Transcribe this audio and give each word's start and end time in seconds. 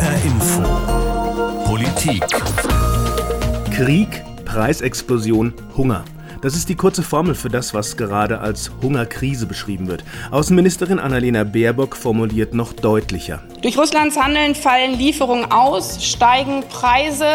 HR 0.00 0.24
Info. 0.24 0.62
Politik. 1.66 2.24
Krieg, 3.70 4.22
Preisexplosion, 4.46 5.52
Hunger. 5.76 6.06
Das 6.40 6.56
ist 6.56 6.70
die 6.70 6.74
kurze 6.74 7.02
Formel 7.02 7.34
für 7.34 7.50
das, 7.50 7.74
was 7.74 7.98
gerade 7.98 8.40
als 8.40 8.70
Hungerkrise 8.80 9.44
beschrieben 9.44 9.88
wird. 9.88 10.02
Außenministerin 10.30 10.98
Annalena 10.98 11.44
Baerbock 11.44 11.96
formuliert 11.96 12.54
noch 12.54 12.72
deutlicher. 12.72 13.42
Durch 13.60 13.76
Russlands 13.76 14.18
Handeln 14.18 14.54
fallen 14.54 14.94
Lieferungen 14.96 15.52
aus, 15.52 16.02
steigen 16.02 16.62
Preise 16.70 17.26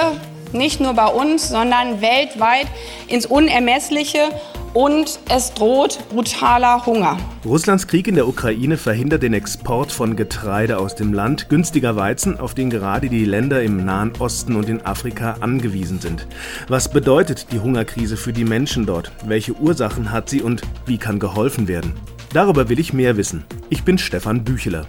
nicht 0.55 0.79
nur 0.79 0.93
bei 0.93 1.07
uns, 1.07 1.49
sondern 1.49 2.01
weltweit 2.01 2.67
ins 3.07 3.25
Unermessliche 3.25 4.29
und 4.75 5.19
es 5.29 5.53
droht 5.53 5.99
brutaler 6.09 6.85
Hunger. 6.85 7.17
Russlands 7.45 7.87
Krieg 7.87 8.07
in 8.07 8.15
der 8.15 8.27
Ukraine 8.27 8.77
verhindert 8.77 9.23
den 9.23 9.33
Export 9.33 9.91
von 9.91 10.15
Getreide 10.15 10.77
aus 10.77 10.95
dem 10.95 11.13
Land, 11.13 11.47
günstiger 11.47 11.95
Weizen, 11.95 12.39
auf 12.39 12.53
den 12.53 12.69
gerade 12.69 13.07
die 13.07 13.23
Länder 13.23 13.63
im 13.63 13.85
Nahen 13.85 14.11
Osten 14.19 14.55
und 14.55 14.67
in 14.67 14.85
Afrika 14.85 15.37
angewiesen 15.39 16.01
sind. 16.01 16.27
Was 16.67 16.89
bedeutet 16.89 17.47
die 17.53 17.59
Hungerkrise 17.59 18.17
für 18.17 18.33
die 18.33 18.43
Menschen 18.43 18.85
dort? 18.85 19.11
Welche 19.25 19.53
Ursachen 19.53 20.11
hat 20.11 20.29
sie 20.29 20.41
und 20.41 20.61
wie 20.85 20.97
kann 20.97 21.19
geholfen 21.19 21.69
werden? 21.69 21.93
Darüber 22.33 22.67
will 22.67 22.79
ich 22.79 22.91
mehr 22.91 23.15
wissen. 23.15 23.45
Ich 23.69 23.83
bin 23.83 23.97
Stefan 23.97 24.43
Bücheler. 24.43 24.87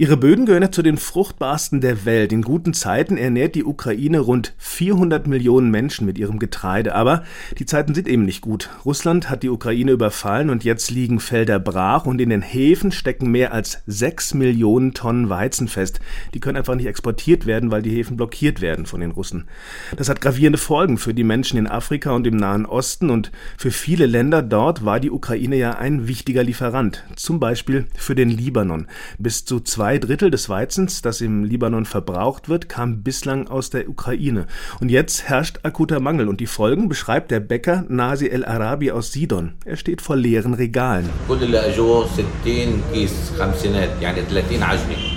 Ihre 0.00 0.16
Böden 0.16 0.46
gehören 0.46 0.70
zu 0.70 0.82
den 0.82 0.96
fruchtbarsten 0.96 1.80
der 1.80 2.04
Welt. 2.04 2.32
In 2.32 2.42
guten 2.42 2.72
Zeiten 2.72 3.16
ernährt 3.16 3.56
die 3.56 3.64
Ukraine 3.64 4.20
rund 4.20 4.54
400 4.58 5.26
Millionen 5.26 5.72
Menschen 5.72 6.06
mit 6.06 6.18
ihrem 6.18 6.38
Getreide. 6.38 6.94
Aber 6.94 7.24
die 7.58 7.66
Zeiten 7.66 7.96
sind 7.96 8.06
eben 8.06 8.24
nicht 8.24 8.40
gut. 8.40 8.70
Russland 8.84 9.28
hat 9.28 9.42
die 9.42 9.48
Ukraine 9.48 9.90
überfallen 9.90 10.50
und 10.50 10.62
jetzt 10.62 10.92
liegen 10.92 11.18
Felder 11.18 11.58
brach 11.58 12.06
und 12.06 12.20
in 12.20 12.30
den 12.30 12.42
Häfen 12.42 12.92
stecken 12.92 13.32
mehr 13.32 13.52
als 13.52 13.82
6 13.88 14.34
Millionen 14.34 14.94
Tonnen 14.94 15.30
Weizen 15.30 15.66
fest. 15.66 15.98
Die 16.32 16.38
können 16.38 16.58
einfach 16.58 16.76
nicht 16.76 16.86
exportiert 16.86 17.44
werden, 17.44 17.72
weil 17.72 17.82
die 17.82 17.90
Häfen 17.90 18.16
blockiert 18.16 18.60
werden 18.60 18.86
von 18.86 19.00
den 19.00 19.10
Russen. 19.10 19.48
Das 19.96 20.08
hat 20.08 20.20
gravierende 20.20 20.58
Folgen 20.58 20.98
für 20.98 21.12
die 21.12 21.24
Menschen 21.24 21.58
in 21.58 21.66
Afrika 21.66 22.12
und 22.12 22.24
im 22.24 22.36
Nahen 22.36 22.66
Osten 22.66 23.10
und 23.10 23.32
für 23.56 23.72
viele 23.72 24.06
Länder 24.06 24.42
dort 24.42 24.84
war 24.84 25.00
die 25.00 25.10
Ukraine 25.10 25.56
ja 25.56 25.72
ein 25.72 26.06
wichtiger 26.06 26.44
Lieferant. 26.44 27.02
Zum 27.16 27.40
Beispiel 27.40 27.86
für 27.96 28.14
den 28.14 28.30
Libanon. 28.30 28.86
Bis 29.18 29.44
zu 29.44 29.58
zwei 29.58 29.87
Zwei 29.88 29.96
Drittel 29.96 30.30
des 30.30 30.50
Weizens, 30.50 31.00
das 31.00 31.22
im 31.22 31.44
Libanon 31.44 31.86
verbraucht 31.86 32.50
wird, 32.50 32.68
kam 32.68 33.02
bislang 33.02 33.48
aus 33.48 33.70
der 33.70 33.88
Ukraine. 33.88 34.46
Und 34.82 34.90
jetzt 34.90 35.30
herrscht 35.30 35.60
akuter 35.62 35.98
Mangel. 35.98 36.28
Und 36.28 36.40
die 36.40 36.46
Folgen 36.46 36.90
beschreibt 36.90 37.30
der 37.30 37.40
Bäcker 37.40 37.86
Nasi 37.88 38.26
El 38.26 38.44
Arabi 38.44 38.90
aus 38.90 39.12
Sidon. 39.12 39.54
Er 39.64 39.78
steht 39.78 40.02
vor 40.02 40.16
leeren 40.16 40.52
Regalen. 40.52 41.08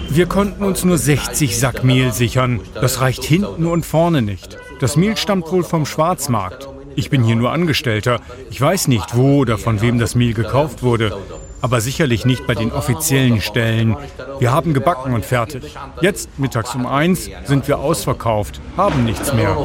Wir 0.09 0.25
konnten 0.27 0.63
uns 0.63 0.85
nur 0.85 0.97
60 0.97 1.59
Sack 1.59 1.83
Mehl 1.83 2.13
sichern. 2.13 2.61
Das 2.73 3.01
reicht 3.01 3.25
hinten 3.25 3.65
und 3.65 3.85
vorne 3.85 4.21
nicht. 4.21 4.57
Das 4.79 4.95
Mehl 4.95 5.17
stammt 5.17 5.51
wohl 5.51 5.65
vom 5.65 5.85
Schwarzmarkt. 5.85 6.69
Ich 6.95 7.09
bin 7.09 7.25
hier 7.25 7.35
nur 7.35 7.51
Angestellter. 7.51 8.21
Ich 8.49 8.61
weiß 8.61 8.87
nicht, 8.87 9.17
wo 9.17 9.39
oder 9.39 9.57
von 9.57 9.81
wem 9.81 9.99
das 9.99 10.15
Mehl 10.15 10.33
gekauft 10.33 10.81
wurde 10.81 11.13
aber 11.61 11.81
sicherlich 11.81 12.25
nicht 12.25 12.47
bei 12.47 12.55
den 12.55 12.71
offiziellen 12.71 13.41
Stellen. 13.41 13.95
Wir 14.39 14.51
haben 14.51 14.73
gebacken 14.73 15.13
und 15.13 15.25
fertig. 15.25 15.75
Jetzt, 16.01 16.39
mittags 16.39 16.75
um 16.75 16.85
eins, 16.85 17.29
sind 17.45 17.67
wir 17.67 17.79
ausverkauft, 17.79 18.59
haben 18.77 19.05
nichts 19.05 19.33
mehr. 19.33 19.55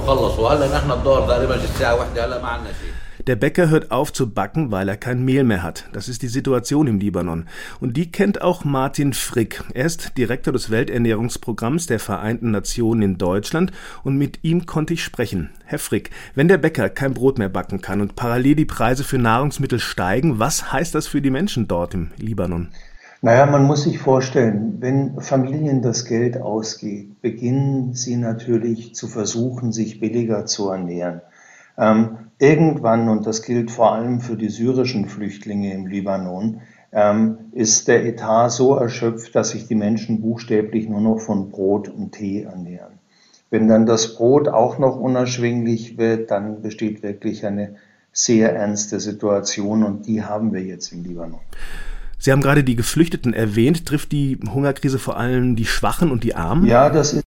Der 3.27 3.35
Bäcker 3.35 3.71
hört 3.71 3.91
auf 3.91 4.13
zu 4.13 4.31
backen, 4.31 4.71
weil 4.71 4.89
er 4.89 4.97
kein 4.97 5.25
Mehl 5.25 5.43
mehr 5.43 5.65
hat. 5.65 5.89
Das 5.93 6.09
ist 6.09 6.23
die 6.23 6.29
Situation 6.29 6.87
im 6.87 7.01
Libanon. 7.01 7.47
Und 7.81 7.97
die 7.97 8.13
kennt 8.13 8.41
auch 8.41 8.65
Martin 8.65 9.15
Frick. 9.15 9.65
Er 9.75 9.85
ist 9.85 10.17
Direktor 10.17 10.53
des 10.53 10.71
Welternährungsprogramms 10.71 11.89
der 11.89 11.99
Vereinten 11.99 12.53
Nationen 12.53 13.03
in 13.03 13.19
Deutschland 13.19 13.73
und 14.05 14.17
mit 14.17 14.45
ihm 14.45 14.65
konnte 14.65 14.95
ich 14.95 15.03
sprechen. 15.03 15.51
Herr 15.65 15.81
Frick, 15.81 16.11
wenn 16.37 16.47
der 16.47 16.59
Bäcker 16.59 16.89
kein 16.89 17.15
Brot 17.15 17.39
mehr 17.39 17.49
backen 17.49 17.81
kann 17.81 18.01
und 18.01 18.15
parallel 18.15 18.55
die 18.55 18.65
Preise 18.65 19.03
für 19.03 19.19
Nahrungsmittel 19.19 19.81
steigen, 19.81 20.39
was 20.39 20.73
heißt 20.73 20.95
das 20.95 21.09
für 21.09 21.21
die 21.21 21.31
Menschen 21.31 21.67
dort 21.67 21.95
im 21.95 22.13
Libanon? 22.19 22.69
Naja, 23.23 23.47
man 23.47 23.65
muss 23.65 23.83
sich 23.83 23.99
vorstellen, 23.99 24.77
wenn 24.79 25.21
Familien 25.21 25.83
das 25.83 26.05
Geld 26.05 26.41
ausgeht, 26.41 27.21
beginnen 27.23 27.93
sie 27.93 28.15
natürlich 28.15 28.95
zu 28.95 29.09
versuchen, 29.09 29.73
sich 29.73 29.99
billiger 29.99 30.47
zu 30.47 30.71
ernähren. 30.71 31.23
Ähm, 31.79 32.19
irgendwann, 32.39 33.09
und 33.09 33.27
das 33.27 33.43
gilt 33.43 33.71
vor 33.71 33.93
allem 33.93 34.21
für 34.21 34.37
die 34.37 34.49
syrischen 34.49 35.09
Flüchtlinge 35.09 35.73
im 35.75 35.87
Libanon, 35.87 36.61
ähm, 36.93 37.39
ist 37.53 37.89
der 37.89 38.07
Etat 38.07 38.51
so 38.51 38.75
erschöpft, 38.75 39.35
dass 39.35 39.51
sich 39.51 39.67
die 39.67 39.75
Menschen 39.75 40.21
buchstäblich 40.21 40.89
nur 40.89 41.01
noch 41.01 41.21
von 41.21 41.51
Brot 41.51 41.89
und 41.89 42.13
Tee 42.13 42.43
ernähren. 42.43 42.99
Wenn 43.51 43.69
dann 43.69 43.87
das 43.87 44.17
Brot 44.17 44.49
auch 44.49 44.79
noch 44.79 44.97
unerschwinglich 44.97 45.99
wird, 45.99 46.31
dann 46.31 46.63
besteht 46.63 47.03
wirklich 47.03 47.47
eine 47.47 47.77
sehr 48.13 48.55
ernste 48.55 48.99
Situation 48.99 49.83
und 49.83 50.07
die 50.07 50.25
haben 50.25 50.53
wir 50.53 50.63
jetzt 50.63 50.91
im 50.93 51.05
Libanon. 51.05 51.41
Sie 52.19 52.33
haben 52.33 52.41
gerade 52.41 52.65
die 52.65 52.77
Geflüchteten 52.77 53.35
erwähnt. 53.35 53.87
Trifft 53.87 54.11
die 54.11 54.39
Hungerkrise 54.53 54.99
vor 54.99 55.19
allem 55.19 55.55
die 55.55 55.67
Schwachen 55.67 56.11
und 56.11 56.25
die 56.25 56.35
Armen? 56.35 56.65
Ja, 56.67 56.89
das 56.89 57.13
ist 57.13 57.26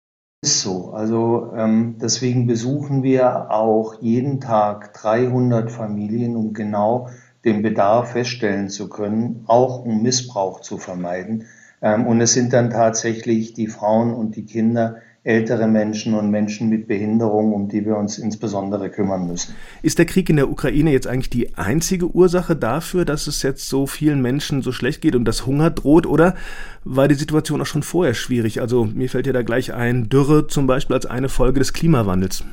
ist 0.46 0.62
so. 0.62 0.92
Also 0.92 1.54
ähm, 1.58 1.96
deswegen 2.00 2.46
besuchen 2.46 3.02
wir 3.02 3.50
auch 3.50 4.00
jeden 4.00 4.40
Tag 4.40 4.94
300 4.94 5.72
Familien, 5.72 6.36
um 6.36 6.54
genau 6.54 7.10
den 7.44 7.64
Bedarf 7.64 8.12
feststellen 8.12 8.70
zu 8.70 8.88
können, 8.88 9.44
auch 9.48 9.84
um 9.84 10.04
Missbrauch 10.04 10.62
zu 10.62 10.78
vermeiden. 10.78 11.48
Ähm, 11.82 12.06
und 12.06 12.22
es 12.22 12.34
sind 12.34 12.54
dann 12.54 12.70
tatsächlich 12.70 13.54
die 13.54 13.66
Frauen 13.66 14.14
und 14.14 14.36
die 14.36 14.46
Kinder, 14.46 14.98
ältere 15.26 15.68
Menschen 15.68 16.14
und 16.14 16.30
Menschen 16.30 16.70
mit 16.70 16.88
Behinderung, 16.88 17.52
um 17.52 17.68
die 17.68 17.84
wir 17.84 17.98
uns 17.98 18.20
insbesondere 18.20 18.92
kümmern 18.92 19.26
müssen. 19.26 19.56
Ist 19.82 19.98
der 19.98 20.06
Krieg 20.06 20.30
in 20.30 20.36
der 20.36 20.50
Ukraine 20.52 20.92
jetzt 20.92 21.08
eigentlich 21.08 21.32
die 21.32 21.58
einzige 21.58 22.06
Ursache 22.16 22.56
dafür, 22.56 23.06
dass 23.06 23.26
es 23.26 23.42
jetzt 23.42 23.68
so 23.68 23.88
vielen 23.88 24.22
Menschen 24.22 24.62
so 24.62 24.72
schlecht 24.72 25.02
geht 25.02 25.16
und 25.16 25.26
dass 25.26 25.48
Hunger 25.48 25.72
droht? 25.72 26.06
Oder 26.06 26.36
war 26.84 27.08
die 27.08 27.16
Situation 27.16 27.60
auch 27.60 27.66
schon 27.66 27.82
vorher 27.82 28.14
schwierig? 28.14 28.62
Also 28.62 28.86
mir 28.86 29.10
fällt 29.10 29.26
ja 29.26 29.34
da 29.34 29.42
gleich 29.42 29.74
ein, 29.74 30.10
Dürre 30.10 30.46
zum 30.46 30.68
Beispiel 30.68 30.96
als 30.96 31.08
eine 31.08 31.28
Folge 31.28 31.58
des 31.58 31.74
Klimawandels. 31.74 32.44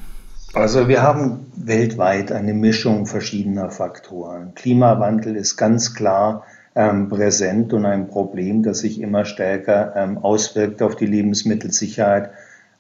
Also 0.54 0.88
wir 0.88 1.02
haben 1.02 1.46
weltweit 1.54 2.32
eine 2.32 2.54
Mischung 2.54 3.04
verschiedener 3.04 3.70
Faktoren. 3.70 4.54
Klimawandel 4.54 5.36
ist 5.36 5.58
ganz 5.58 5.94
klar 5.94 6.44
ähm, 6.74 7.10
präsent 7.10 7.74
und 7.74 7.84
ein 7.84 8.08
Problem, 8.08 8.62
das 8.62 8.78
sich 8.78 8.98
immer 8.98 9.26
stärker 9.26 9.92
ähm, 9.94 10.16
auswirkt 10.16 10.80
auf 10.80 10.96
die 10.96 11.06
Lebensmittelsicherheit 11.06 12.30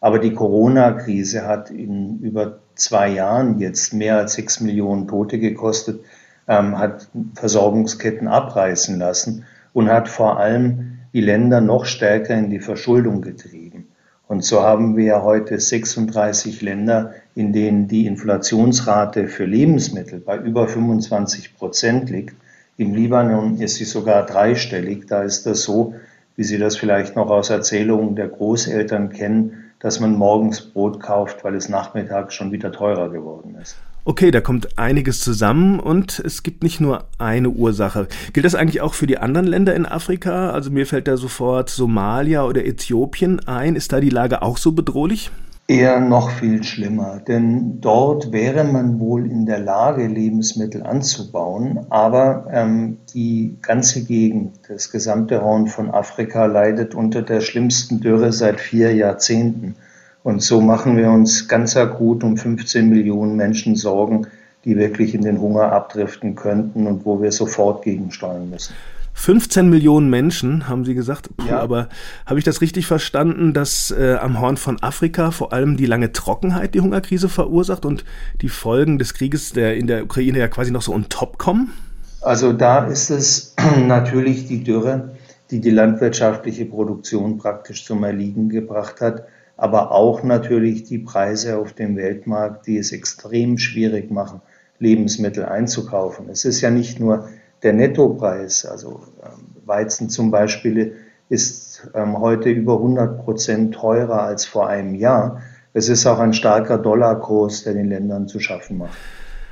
aber 0.02 0.18
die 0.18 0.34
Corona-Krise 0.34 1.46
hat 1.46 1.70
in 1.70 2.18
über 2.18 2.58
zwei 2.74 3.08
Jahren 3.08 3.60
jetzt 3.60 3.94
mehr 3.94 4.18
als 4.18 4.34
sechs 4.34 4.60
Millionen 4.60 5.06
Tote 5.06 5.38
gekostet, 5.38 6.00
ähm, 6.48 6.76
hat 6.76 7.08
Versorgungsketten 7.36 8.26
abreißen 8.26 8.98
lassen 8.98 9.44
und 9.72 9.88
hat 9.88 10.08
vor 10.08 10.40
allem 10.40 10.98
die 11.14 11.20
Länder 11.20 11.60
noch 11.60 11.84
stärker 11.84 12.34
in 12.34 12.50
die 12.50 12.58
Verschuldung 12.58 13.22
getrieben. 13.22 13.86
Und 14.26 14.44
so 14.44 14.62
haben 14.62 14.96
wir 14.96 15.22
heute 15.22 15.60
36 15.60 16.62
Länder, 16.62 17.12
in 17.36 17.52
denen 17.52 17.86
die 17.86 18.06
Inflationsrate 18.06 19.28
für 19.28 19.44
Lebensmittel 19.44 20.18
bei 20.18 20.36
über 20.36 20.66
25 20.66 21.56
Prozent 21.56 22.10
liegt. 22.10 22.34
Im 22.76 22.92
Libanon 22.92 23.58
ist 23.58 23.76
sie 23.76 23.84
sogar 23.84 24.26
dreistellig. 24.26 25.06
Da 25.06 25.22
ist 25.22 25.46
das 25.46 25.62
so, 25.62 25.94
wie 26.34 26.44
Sie 26.44 26.58
das 26.58 26.76
vielleicht 26.76 27.14
noch 27.14 27.30
aus 27.30 27.50
Erzählungen 27.50 28.16
der 28.16 28.28
Großeltern 28.28 29.10
kennen, 29.10 29.61
dass 29.82 30.00
man 30.00 30.14
morgens 30.14 30.60
Brot 30.60 31.00
kauft, 31.00 31.44
weil 31.44 31.54
es 31.56 31.68
nachmittags 31.68 32.34
schon 32.34 32.52
wieder 32.52 32.72
teurer 32.72 33.10
geworden 33.10 33.56
ist. 33.60 33.76
Okay, 34.04 34.30
da 34.30 34.40
kommt 34.40 34.78
einiges 34.78 35.20
zusammen 35.20 35.78
und 35.78 36.18
es 36.18 36.42
gibt 36.42 36.64
nicht 36.64 36.80
nur 36.80 37.04
eine 37.18 37.50
Ursache. 37.50 38.08
Gilt 38.32 38.44
das 38.44 38.56
eigentlich 38.56 38.80
auch 38.80 38.94
für 38.94 39.06
die 39.06 39.18
anderen 39.18 39.46
Länder 39.46 39.76
in 39.76 39.86
Afrika? 39.86 40.50
Also 40.50 40.70
mir 40.70 40.86
fällt 40.86 41.06
da 41.06 41.16
sofort 41.16 41.70
Somalia 41.70 42.44
oder 42.44 42.64
Äthiopien 42.64 43.46
ein. 43.46 43.76
Ist 43.76 43.92
da 43.92 44.00
die 44.00 44.10
Lage 44.10 44.42
auch 44.42 44.56
so 44.56 44.72
bedrohlich? 44.72 45.30
Eher 45.68 46.00
noch 46.00 46.30
viel 46.30 46.64
schlimmer, 46.64 47.20
denn 47.26 47.80
dort 47.80 48.32
wäre 48.32 48.64
man 48.64 48.98
wohl 48.98 49.30
in 49.30 49.46
der 49.46 49.60
Lage, 49.60 50.06
Lebensmittel 50.06 50.82
anzubauen, 50.82 51.86
aber 51.88 52.46
ähm, 52.50 52.98
die 53.14 53.56
ganze 53.62 54.04
Gegend, 54.04 54.58
das 54.68 54.90
gesamte 54.90 55.40
Horn 55.40 55.68
von 55.68 55.90
Afrika 55.90 56.46
leidet 56.46 56.96
unter 56.96 57.22
der 57.22 57.40
schlimmsten 57.40 58.00
Dürre 58.00 58.32
seit 58.32 58.60
vier 58.60 58.92
Jahrzehnten. 58.94 59.76
Und 60.24 60.42
so 60.42 60.60
machen 60.60 60.96
wir 60.96 61.10
uns 61.10 61.46
ganz 61.46 61.76
akut 61.76 62.24
um 62.24 62.36
15 62.36 62.88
Millionen 62.88 63.36
Menschen 63.36 63.76
Sorgen, 63.76 64.26
die 64.64 64.76
wirklich 64.76 65.14
in 65.14 65.22
den 65.22 65.40
Hunger 65.40 65.72
abdriften 65.72 66.34
könnten 66.34 66.86
und 66.88 67.06
wo 67.06 67.22
wir 67.22 67.30
sofort 67.30 67.82
gegensteuern 67.82 68.50
müssen. 68.50 68.74
15 69.14 69.68
Millionen 69.68 70.10
Menschen, 70.10 70.68
haben 70.68 70.84
Sie 70.84 70.94
gesagt. 70.94 71.28
Puh, 71.36 71.46
ja. 71.46 71.60
Aber 71.60 71.88
habe 72.26 72.38
ich 72.38 72.44
das 72.44 72.60
richtig 72.60 72.86
verstanden, 72.86 73.52
dass 73.52 73.90
äh, 73.90 74.16
am 74.20 74.40
Horn 74.40 74.56
von 74.56 74.82
Afrika 74.82 75.30
vor 75.30 75.52
allem 75.52 75.76
die 75.76 75.86
lange 75.86 76.12
Trockenheit 76.12 76.74
die 76.74 76.80
Hungerkrise 76.80 77.28
verursacht 77.28 77.84
und 77.84 78.04
die 78.40 78.48
Folgen 78.48 78.98
des 78.98 79.14
Krieges 79.14 79.52
der 79.52 79.76
in 79.76 79.86
der 79.86 80.04
Ukraine 80.04 80.38
ja 80.38 80.48
quasi 80.48 80.70
noch 80.70 80.82
so 80.82 80.92
on 80.92 81.08
top 81.08 81.38
kommen? 81.38 81.72
Also 82.20 82.52
da 82.52 82.86
ist 82.86 83.10
es 83.10 83.54
natürlich 83.86 84.46
die 84.46 84.64
Dürre, 84.64 85.16
die 85.50 85.60
die 85.60 85.70
landwirtschaftliche 85.70 86.64
Produktion 86.64 87.38
praktisch 87.38 87.84
zum 87.84 88.04
Erliegen 88.04 88.48
gebracht 88.48 89.00
hat, 89.00 89.24
aber 89.56 89.92
auch 89.92 90.22
natürlich 90.22 90.84
die 90.84 90.98
Preise 90.98 91.58
auf 91.58 91.74
dem 91.74 91.96
Weltmarkt, 91.96 92.66
die 92.66 92.78
es 92.78 92.92
extrem 92.92 93.58
schwierig 93.58 94.10
machen, 94.10 94.40
Lebensmittel 94.78 95.44
einzukaufen. 95.44 96.28
Es 96.30 96.44
ist 96.44 96.60
ja 96.62 96.70
nicht 96.70 96.98
nur 96.98 97.28
der 97.62 97.72
Nettopreis, 97.72 98.66
also 98.66 99.02
ähm, 99.22 99.66
Weizen 99.66 100.10
zum 100.10 100.30
Beispiel 100.30 100.96
ist 101.28 101.88
ähm, 101.94 102.18
heute 102.18 102.50
über 102.50 102.74
100 102.74 103.24
Prozent 103.24 103.74
teurer 103.74 104.22
als 104.22 104.44
vor 104.44 104.68
einem 104.68 104.94
Jahr. 104.94 105.40
Es 105.72 105.88
ist 105.88 106.06
auch 106.06 106.18
ein 106.18 106.34
starker 106.34 106.78
Dollarkurs, 106.78 107.64
der 107.64 107.74
den 107.74 107.88
Ländern 107.88 108.28
zu 108.28 108.38
schaffen 108.40 108.78
macht. 108.78 108.98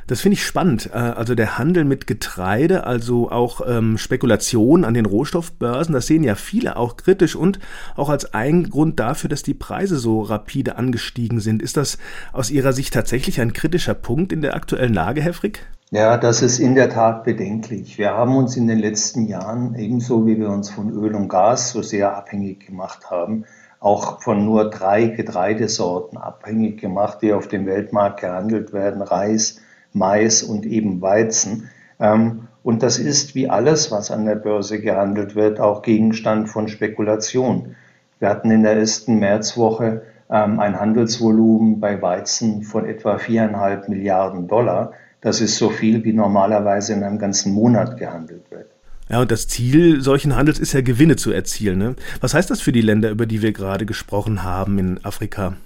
Das 0.07 0.23
finde 0.23 0.35
ich 0.35 0.45
spannend. 0.45 0.91
Äh, 0.93 0.99
also 0.99 1.37
der 1.37 1.57
Handel 1.57 1.85
mit 1.85 2.09
Getreide, 2.09 2.85
also 2.85 3.31
auch 3.31 3.61
ähm, 3.67 3.97
Spekulation 3.97 4.85
an 4.85 4.93
den 4.93 5.07
Rohstoffbörsen, 5.07 5.95
das 5.95 6.09
sehen 6.09 6.25
ja 6.25 6.35
viele 6.35 6.77
auch 6.77 6.97
kritisch 6.97 7.37
und 7.37 7.61
auch 7.95 8.09
als 8.09 8.35
ein 8.35 8.69
Grund 8.69 8.99
dafür, 8.99 9.31
dass 9.31 9.45
die 9.45 9.55
Preise 9.55 9.99
so 9.99 10.21
rapide 10.21 10.77
angestiegen 10.77 11.39
sind. 11.39 11.63
Ist 11.63 11.77
das 11.77 11.97
aus 12.33 12.51
Ihrer 12.51 12.73
Sicht 12.73 12.93
tatsächlich 12.93 13.41
ein 13.41 13.53
kritischer 13.53 13.95
Punkt 13.95 14.33
in 14.33 14.43
der 14.43 14.57
aktuellen 14.57 14.95
Lage, 14.95 15.23
Herr 15.23 15.33
Frick? 15.33 15.65
Ja, 15.93 16.17
das 16.17 16.41
ist 16.41 16.61
in 16.61 16.77
der 16.77 16.89
Tat 16.89 17.25
bedenklich. 17.25 17.99
Wir 17.99 18.13
haben 18.13 18.37
uns 18.37 18.57
in 18.57 18.69
den 18.69 18.79
letzten 18.79 19.27
Jahren, 19.27 19.75
ebenso 19.75 20.25
wie 20.25 20.39
wir 20.39 20.49
uns 20.49 20.71
von 20.71 20.89
Öl 20.89 21.17
und 21.17 21.29
Gas 21.29 21.71
so 21.71 21.83
sehr 21.83 22.17
abhängig 22.17 22.65
gemacht 22.65 23.11
haben, 23.11 23.45
auch 23.81 24.23
von 24.23 24.45
nur 24.45 24.71
drei 24.71 25.07
Getreidesorten 25.07 26.17
abhängig 26.17 26.81
gemacht, 26.81 27.19
die 27.23 27.33
auf 27.33 27.49
dem 27.49 27.67
Weltmarkt 27.67 28.21
gehandelt 28.21 28.73
werden, 28.73 29.03
Reis, 29.03 29.61
Mais 29.93 30.45
und 30.45 30.65
eben 30.65 31.03
Weizen. 31.03 31.71
Ähm, 31.99 32.47
und 32.63 32.85
das 32.85 33.01
ist 33.01 33.35
wie 33.35 33.51
alles, 33.51 33.91
was 33.91 34.13
an 34.13 34.27
der 34.27 34.37
Börse 34.37 34.81
gehandelt 34.81 35.35
wird, 35.35 35.59
auch 35.59 35.83
Gegenstand 35.83 36.49
von 36.49 36.69
Spekulation. 36.69 37.75
Wir 38.21 38.29
hatten 38.29 38.53
in 38.53 38.63
der 38.63 38.77
ersten 38.77 39.19
Märzwoche 39.19 40.03
ähm, 40.31 40.61
ein 40.61 40.79
Handelsvolumen 40.79 41.81
bei 41.81 42.01
Weizen 42.01 42.63
von 42.63 42.87
etwa 42.87 43.19
viereinhalb 43.19 43.89
Milliarden 43.89 44.47
Dollar. 44.47 44.93
Das 45.21 45.41
ist 45.41 45.57
so 45.57 45.71
viel, 45.71 46.05
wie 46.05 46.13
normalerweise 46.13 46.93
in 46.95 47.03
einem 47.03 47.19
ganzen 47.19 47.53
Monat 47.53 47.99
gehandelt 47.99 48.51
wird. 48.51 48.67
Ja, 49.11 49.21
und 49.21 49.31
das 49.31 49.49
Ziel 49.49 50.01
solchen 50.01 50.37
Handels 50.37 50.59
ist 50.59 50.73
ja 50.73 50.83
Gewinne 50.83 51.17
zu 51.17 51.33
erzielen. 51.33 51.79
Ne? 51.79 51.97
Was 52.21 52.33
heißt 52.33 52.49
das 52.49 52.61
für 52.61 52.73
die 52.73 52.81
Länder, 52.81 53.11
über 53.11 53.27
die 53.27 53.43
wir 53.43 53.53
gerade 53.53 53.85
gesprochen 53.85 54.45
haben 54.45 54.79
in 54.79 55.05
Afrika? 55.05 55.57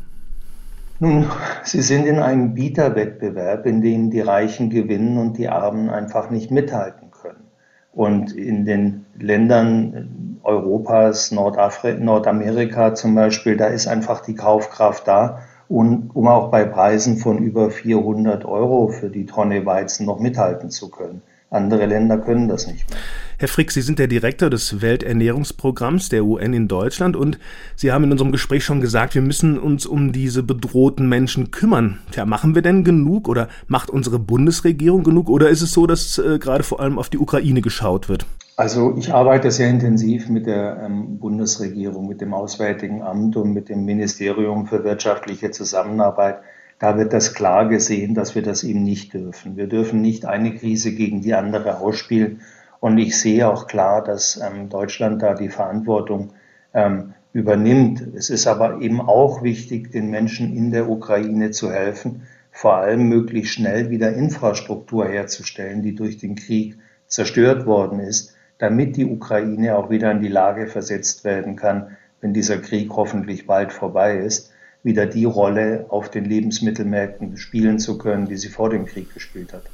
Nun, 0.98 1.26
sie 1.62 1.82
sind 1.82 2.06
in 2.06 2.18
einem 2.18 2.54
Bieterwettbewerb, 2.54 3.66
in 3.66 3.82
dem 3.82 4.10
die 4.10 4.20
Reichen 4.20 4.70
gewinnen 4.70 5.18
und 5.18 5.36
die 5.36 5.48
Armen 5.48 5.90
einfach 5.90 6.30
nicht 6.30 6.50
mithalten 6.50 7.10
können. 7.10 7.44
Und 7.92 8.32
in 8.32 8.64
den 8.64 9.04
Ländern 9.18 10.38
Europas, 10.42 11.30
Nordafri 11.30 11.94
Nordamerika 11.94 12.94
zum 12.94 13.14
Beispiel, 13.14 13.56
da 13.56 13.66
ist 13.66 13.86
einfach 13.86 14.20
die 14.20 14.34
Kaufkraft 14.34 15.06
da 15.06 15.40
und 15.68 16.10
um 16.14 16.28
auch 16.28 16.50
bei 16.50 16.64
Preisen 16.64 17.16
von 17.18 17.38
über 17.38 17.70
400 17.70 18.44
Euro 18.44 18.88
für 18.88 19.10
die 19.10 19.26
Tonne 19.26 19.64
Weizen 19.66 20.06
noch 20.06 20.20
mithalten 20.20 20.70
zu 20.70 20.90
können. 20.90 21.22
Andere 21.50 21.86
Länder 21.86 22.18
können 22.18 22.48
das 22.48 22.66
nicht 22.66 22.88
mehr. 22.90 22.98
Herr 23.38 23.48
Frick, 23.48 23.70
Sie 23.70 23.82
sind 23.82 23.98
der 23.98 24.06
Direktor 24.06 24.50
des 24.50 24.80
Welternährungsprogramms 24.80 26.08
der 26.08 26.24
UN 26.24 26.52
in 26.52 26.68
Deutschland 26.68 27.16
und 27.16 27.38
Sie 27.76 27.92
haben 27.92 28.04
in 28.04 28.12
unserem 28.12 28.32
Gespräch 28.32 28.64
schon 28.64 28.80
gesagt, 28.80 29.14
wir 29.14 29.22
müssen 29.22 29.58
uns 29.58 29.86
um 29.86 30.12
diese 30.12 30.42
bedrohten 30.42 31.08
Menschen 31.08 31.50
kümmern. 31.50 31.98
Tja, 32.10 32.26
machen 32.26 32.54
wir 32.54 32.62
denn 32.62 32.84
genug 32.84 33.28
oder 33.28 33.48
macht 33.66 33.90
unsere 33.90 34.18
Bundesregierung 34.18 35.04
genug 35.04 35.28
oder 35.28 35.48
ist 35.48 35.62
es 35.62 35.72
so, 35.72 35.86
dass 35.86 36.18
äh, 36.18 36.38
gerade 36.38 36.64
vor 36.64 36.80
allem 36.80 36.98
auf 36.98 37.08
die 37.08 37.18
Ukraine 37.18 37.60
geschaut 37.60 38.08
wird? 38.08 38.26
Also 38.56 38.94
ich 38.96 39.12
arbeite 39.12 39.50
sehr 39.50 39.68
intensiv 39.68 40.28
mit 40.28 40.46
der 40.46 40.80
ähm, 40.84 41.18
Bundesregierung, 41.18 42.06
mit 42.06 42.20
dem 42.20 42.32
Auswärtigen 42.32 43.02
Amt 43.02 43.36
und 43.36 43.52
mit 43.52 43.68
dem 43.68 43.84
Ministerium 43.84 44.68
für 44.68 44.84
wirtschaftliche 44.84 45.50
Zusammenarbeit. 45.50 46.38
Da 46.78 46.96
wird 46.96 47.12
das 47.12 47.34
klar 47.34 47.68
gesehen, 47.68 48.14
dass 48.14 48.36
wir 48.36 48.42
das 48.42 48.62
eben 48.62 48.84
nicht 48.84 49.12
dürfen. 49.12 49.56
Wir 49.56 49.66
dürfen 49.66 50.02
nicht 50.02 50.24
eine 50.26 50.54
Krise 50.54 50.92
gegen 50.92 51.20
die 51.20 51.34
andere 51.34 51.78
ausspielen. 51.78 52.42
Und 52.78 52.98
ich 52.98 53.18
sehe 53.18 53.48
auch 53.48 53.66
klar, 53.66 54.04
dass 54.04 54.40
ähm, 54.40 54.68
Deutschland 54.68 55.20
da 55.22 55.34
die 55.34 55.48
Verantwortung 55.48 56.32
ähm, 56.74 57.14
übernimmt. 57.32 58.04
Es 58.14 58.30
ist 58.30 58.46
aber 58.46 58.80
eben 58.80 59.00
auch 59.00 59.42
wichtig, 59.42 59.90
den 59.90 60.10
Menschen 60.10 60.54
in 60.54 60.70
der 60.70 60.88
Ukraine 60.88 61.50
zu 61.50 61.72
helfen, 61.72 62.22
vor 62.52 62.76
allem 62.76 63.08
möglichst 63.08 63.54
schnell 63.54 63.90
wieder 63.90 64.12
Infrastruktur 64.12 65.08
herzustellen, 65.08 65.82
die 65.82 65.96
durch 65.96 66.18
den 66.18 66.36
Krieg 66.36 66.78
zerstört 67.08 67.66
worden 67.66 67.98
ist 67.98 68.33
damit 68.58 68.96
die 68.96 69.04
Ukraine 69.04 69.76
auch 69.76 69.90
wieder 69.90 70.10
in 70.10 70.20
die 70.20 70.28
Lage 70.28 70.66
versetzt 70.66 71.24
werden 71.24 71.56
kann, 71.56 71.96
wenn 72.20 72.32
dieser 72.32 72.58
Krieg 72.58 72.90
hoffentlich 72.90 73.46
bald 73.46 73.72
vorbei 73.72 74.16
ist, 74.16 74.52
wieder 74.82 75.06
die 75.06 75.24
Rolle 75.24 75.86
auf 75.88 76.10
den 76.10 76.24
Lebensmittelmärkten 76.24 77.36
spielen 77.36 77.78
zu 77.78 77.98
können, 77.98 78.26
die 78.26 78.36
sie 78.36 78.48
vor 78.48 78.70
dem 78.70 78.86
Krieg 78.86 79.12
gespielt 79.12 79.52
hat. 79.52 79.64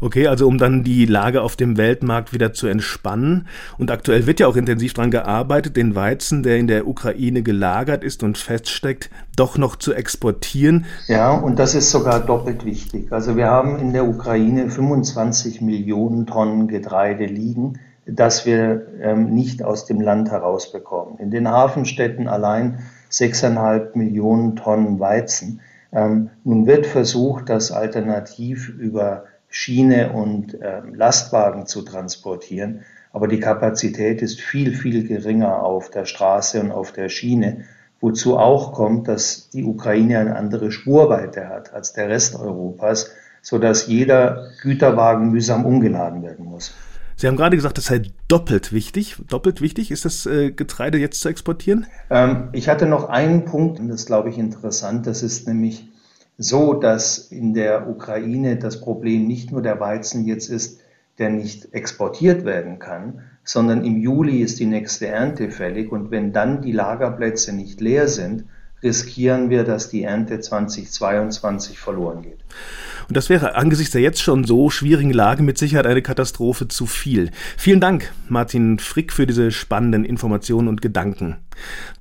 Okay, 0.00 0.26
also 0.26 0.46
um 0.46 0.58
dann 0.58 0.84
die 0.84 1.06
Lage 1.06 1.42
auf 1.42 1.56
dem 1.56 1.76
Weltmarkt 1.76 2.32
wieder 2.32 2.52
zu 2.52 2.66
entspannen. 2.66 3.48
Und 3.78 3.90
aktuell 3.90 4.26
wird 4.26 4.40
ja 4.40 4.46
auch 4.46 4.56
intensiv 4.56 4.94
daran 4.94 5.10
gearbeitet, 5.10 5.76
den 5.76 5.94
Weizen, 5.94 6.42
der 6.42 6.58
in 6.58 6.66
der 6.66 6.86
Ukraine 6.86 7.42
gelagert 7.42 8.04
ist 8.04 8.22
und 8.22 8.38
feststeckt, 8.38 9.10
doch 9.36 9.58
noch 9.58 9.76
zu 9.76 9.94
exportieren. 9.94 10.86
Ja, 11.08 11.32
und 11.32 11.58
das 11.58 11.74
ist 11.74 11.90
sogar 11.90 12.20
doppelt 12.20 12.64
wichtig. 12.64 13.12
Also 13.12 13.36
wir 13.36 13.46
haben 13.46 13.78
in 13.78 13.92
der 13.92 14.06
Ukraine 14.06 14.70
25 14.70 15.60
Millionen 15.60 16.26
Tonnen 16.26 16.68
Getreide 16.68 17.26
liegen, 17.26 17.80
das 18.06 18.46
wir 18.46 18.86
ähm, 19.00 19.34
nicht 19.34 19.62
aus 19.62 19.84
dem 19.84 20.00
Land 20.00 20.30
herausbekommen. 20.30 21.18
In 21.18 21.30
den 21.30 21.48
Hafenstädten 21.48 22.28
allein 22.28 22.78
6,5 23.10 23.96
Millionen 23.96 24.56
Tonnen 24.56 25.00
Weizen. 25.00 25.60
Ähm, 25.92 26.30
nun 26.44 26.66
wird 26.66 26.86
versucht, 26.86 27.48
das 27.48 27.72
alternativ 27.72 28.68
über 28.68 29.24
Schiene 29.56 30.12
und 30.12 30.60
äh, 30.60 30.82
Lastwagen 30.92 31.66
zu 31.66 31.80
transportieren. 31.80 32.82
Aber 33.10 33.26
die 33.26 33.40
Kapazität 33.40 34.20
ist 34.20 34.38
viel, 34.38 34.74
viel 34.74 35.08
geringer 35.08 35.62
auf 35.62 35.90
der 35.90 36.04
Straße 36.04 36.60
und 36.60 36.70
auf 36.70 36.92
der 36.92 37.08
Schiene. 37.08 37.64
Wozu 38.02 38.36
auch 38.36 38.74
kommt, 38.74 39.08
dass 39.08 39.48
die 39.48 39.64
Ukraine 39.64 40.18
eine 40.18 40.36
andere 40.36 40.70
Spurweite 40.70 41.48
hat 41.48 41.72
als 41.72 41.94
der 41.94 42.10
Rest 42.10 42.38
Europas, 42.38 43.10
sodass 43.40 43.86
jeder 43.86 44.50
Güterwagen 44.60 45.30
mühsam 45.30 45.64
umgeladen 45.64 46.22
werden 46.22 46.44
muss. 46.44 46.74
Sie 47.16 47.26
haben 47.26 47.36
gerade 47.36 47.56
gesagt, 47.56 47.78
das 47.78 47.86
sei 47.86 48.02
doppelt 48.28 48.74
wichtig. 48.74 49.16
Doppelt 49.26 49.62
wichtig 49.62 49.90
ist 49.90 50.04
das 50.04 50.26
äh, 50.26 50.50
Getreide 50.50 50.98
jetzt 50.98 51.20
zu 51.20 51.30
exportieren? 51.30 51.86
Ähm, 52.10 52.50
ich 52.52 52.68
hatte 52.68 52.84
noch 52.84 53.08
einen 53.08 53.46
Punkt, 53.46 53.80
und 53.80 53.88
das 53.88 54.04
glaube 54.04 54.28
ich 54.28 54.36
interessant. 54.36 55.06
Das 55.06 55.22
ist 55.22 55.48
nämlich 55.48 55.88
so, 56.38 56.74
dass 56.74 57.18
in 57.18 57.54
der 57.54 57.88
Ukraine 57.88 58.56
das 58.56 58.80
Problem 58.80 59.26
nicht 59.26 59.52
nur 59.52 59.62
der 59.62 59.80
Weizen 59.80 60.26
jetzt 60.26 60.48
ist, 60.48 60.80
der 61.18 61.30
nicht 61.30 61.72
exportiert 61.72 62.44
werden 62.44 62.78
kann, 62.78 63.22
sondern 63.42 63.84
im 63.84 63.98
Juli 63.98 64.42
ist 64.42 64.60
die 64.60 64.66
nächste 64.66 65.06
Ernte 65.06 65.50
fällig 65.50 65.90
und 65.90 66.10
wenn 66.10 66.32
dann 66.32 66.60
die 66.60 66.72
Lagerplätze 66.72 67.54
nicht 67.54 67.80
leer 67.80 68.08
sind, 68.08 68.44
riskieren 68.82 69.48
wir, 69.48 69.64
dass 69.64 69.88
die 69.88 70.02
Ernte 70.02 70.40
2022 70.40 71.78
verloren 71.78 72.22
geht. 72.22 72.44
Und 73.08 73.16
das 73.16 73.28
wäre 73.28 73.54
angesichts 73.54 73.92
der 73.92 74.02
jetzt 74.02 74.20
schon 74.20 74.44
so 74.44 74.68
schwierigen 74.68 75.12
Lage 75.12 75.42
mit 75.42 75.58
Sicherheit 75.58 75.86
eine 75.86 76.02
Katastrophe 76.02 76.68
zu 76.68 76.86
viel. 76.86 77.30
Vielen 77.56 77.80
Dank, 77.80 78.12
Martin 78.28 78.78
Frick, 78.78 79.12
für 79.12 79.26
diese 79.26 79.52
spannenden 79.52 80.04
Informationen 80.04 80.68
und 80.68 80.82
Gedanken. 80.82 81.36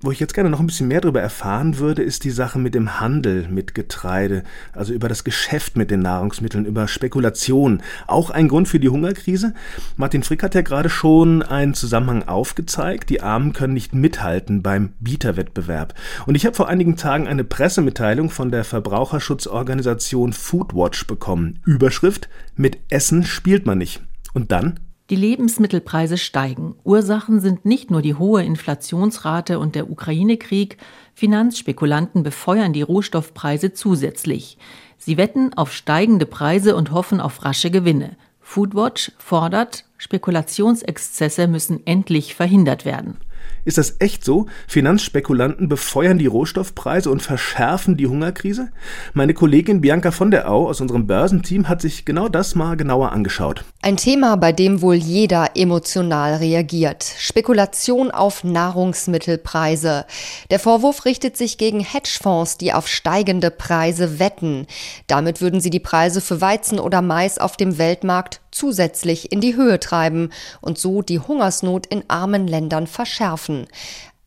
Wo 0.02 0.12
ich 0.12 0.20
jetzt 0.20 0.34
gerne 0.34 0.50
noch 0.50 0.60
ein 0.60 0.68
bisschen 0.68 0.88
mehr 0.88 1.02
darüber 1.02 1.22
erfahren 1.22 1.78
würde, 1.78 2.04
ist 2.04 2.24
die 2.24 2.32
Sache 2.32 2.60
mit 2.60 2.76
dem 2.76 3.00
Handel 3.00 3.48
mit 3.50 3.74
Getreide, 3.74 4.44
also 4.74 4.94
über 4.94 5.08
das 5.08 5.24
Geschäft 5.24 5.78
mit 5.78 5.92
den 5.92 6.02
Nahrungsmitteln, 6.02 6.66
über 6.66 6.88
Spekulation. 6.88 7.82
Auch 8.08 8.30
ein 8.30 8.48
Grund 8.48 8.68
für 8.68 8.80
die 8.80 8.90
Hungerkrise? 8.90 9.54
Martin 9.98 10.24
Frick 10.24 10.44
hat 10.44 10.56
ja 10.56 10.62
gerade 10.62 10.90
schon 10.90 11.42
einen 11.42 11.74
Zusammenhang 11.74 12.24
aufgezeigt. 12.24 13.10
Die 13.10 13.22
Armen 13.22 13.54
können 13.54 13.74
nicht 13.74 13.94
mithalten 13.94 14.62
beim 14.62 14.94
Bieterwettbewerb. 15.00 15.94
Und 16.26 16.36
ich 16.36 16.46
habe 16.46 16.56
vor 16.56 16.68
einigen 16.68 16.98
Tagen 16.98 17.28
eine 17.28 17.44
Pressemitteilung 17.44 18.30
von 18.30 18.52
der 18.52 18.64
Verbraucherschutzorganisation 18.64 20.34
Foodwatch 20.34 21.08
bekommen. 21.08 21.60
Überschrift: 21.66 22.30
Mit 22.56 22.78
Essen 22.90 23.24
spielt 23.24 23.66
man 23.66 23.78
nicht. 23.78 24.02
Und 24.34 24.52
dann 24.52 24.80
die 25.10 25.16
Lebensmittelpreise 25.16 26.18
steigen. 26.18 26.76
Ursachen 26.84 27.40
sind 27.40 27.66
nicht 27.66 27.92
nur 27.92 28.02
die 28.02 28.16
hohe 28.16 28.44
Inflationsrate 28.44 29.60
und 29.60 29.76
der 29.76 29.90
Ukraine-Krieg, 29.90 30.78
Finanzspekulanten 31.14 32.24
befeuern 32.24 32.74
die 32.74 32.82
Rohstoffpreise 32.82 33.74
zusätzlich. 33.74 34.58
Sie 34.98 35.18
wetten 35.18 35.54
auf 35.54 35.72
steigende 35.72 36.26
Preise 36.26 36.76
und 36.76 36.92
hoffen 36.92 37.22
auf 37.22 37.46
rasche 37.46 37.70
Gewinne. 37.70 38.18
Foodwatch 38.42 39.12
fordert, 39.18 39.86
Spekulationsexzesse 39.98 41.48
müssen 41.48 41.86
endlich 41.86 42.36
verhindert 42.36 42.86
werden. 42.86 43.18
Ist 43.66 43.80
das 43.80 43.96
echt 43.98 44.24
so? 44.24 44.46
Finanzspekulanten 44.68 45.68
befeuern 45.68 46.20
die 46.20 46.28
Rohstoffpreise 46.28 47.10
und 47.10 47.24
verschärfen 47.24 47.98
die 47.98 48.06
Hungerkrise? 48.06 48.70
Meine 49.14 49.34
Kollegin 49.34 49.82
Bianca 49.82 50.12
von 50.12 50.30
der 50.30 50.52
Au 50.52 50.68
aus 50.68 50.82
unserem 50.82 51.08
Börsenteam 51.08 51.68
hat 51.68 51.82
sich 51.82 52.06
genau 52.06 52.30
das 52.30 52.54
mal 52.54 52.78
genauer 52.78 53.12
angeschaut. 53.12 53.66
Ein 53.82 53.98
Thema, 53.98 54.36
bei 54.36 54.52
dem 54.52 54.84
wohl 54.84 54.96
jeder 54.96 55.50
emotional 55.56 56.36
reagiert. 56.36 57.04
Spekulation 57.18 58.12
auf 58.12 58.44
Nahrungsmittelpreise. 58.44 60.06
Der 60.52 60.60
Vorwurf 60.60 61.06
richtet 61.06 61.36
sich 61.36 61.58
gegen 61.58 61.80
Hedgefonds, 61.80 62.60
die 62.60 62.72
auf 62.72 62.88
steigende 62.88 63.50
Preise 63.50 64.20
wetten. 64.20 64.68
Damit 65.08 65.42
würden 65.42 65.60
sie 65.60 65.72
die 65.72 65.80
Preise 65.80 66.22
für 66.22 66.40
Weizen 66.40 66.80
oder 66.80 67.02
Mais 67.02 67.40
auf 67.40 67.58
dem 67.58 67.80
Weltmarkt 67.80 68.42
zusätzlich 68.56 69.32
in 69.32 69.42
die 69.42 69.56
Höhe 69.56 69.80
treiben 69.80 70.30
und 70.62 70.78
so 70.78 71.02
die 71.02 71.20
Hungersnot 71.20 71.86
in 71.88 72.04
armen 72.08 72.48
Ländern 72.48 72.88
verschärfen. 72.88 73.55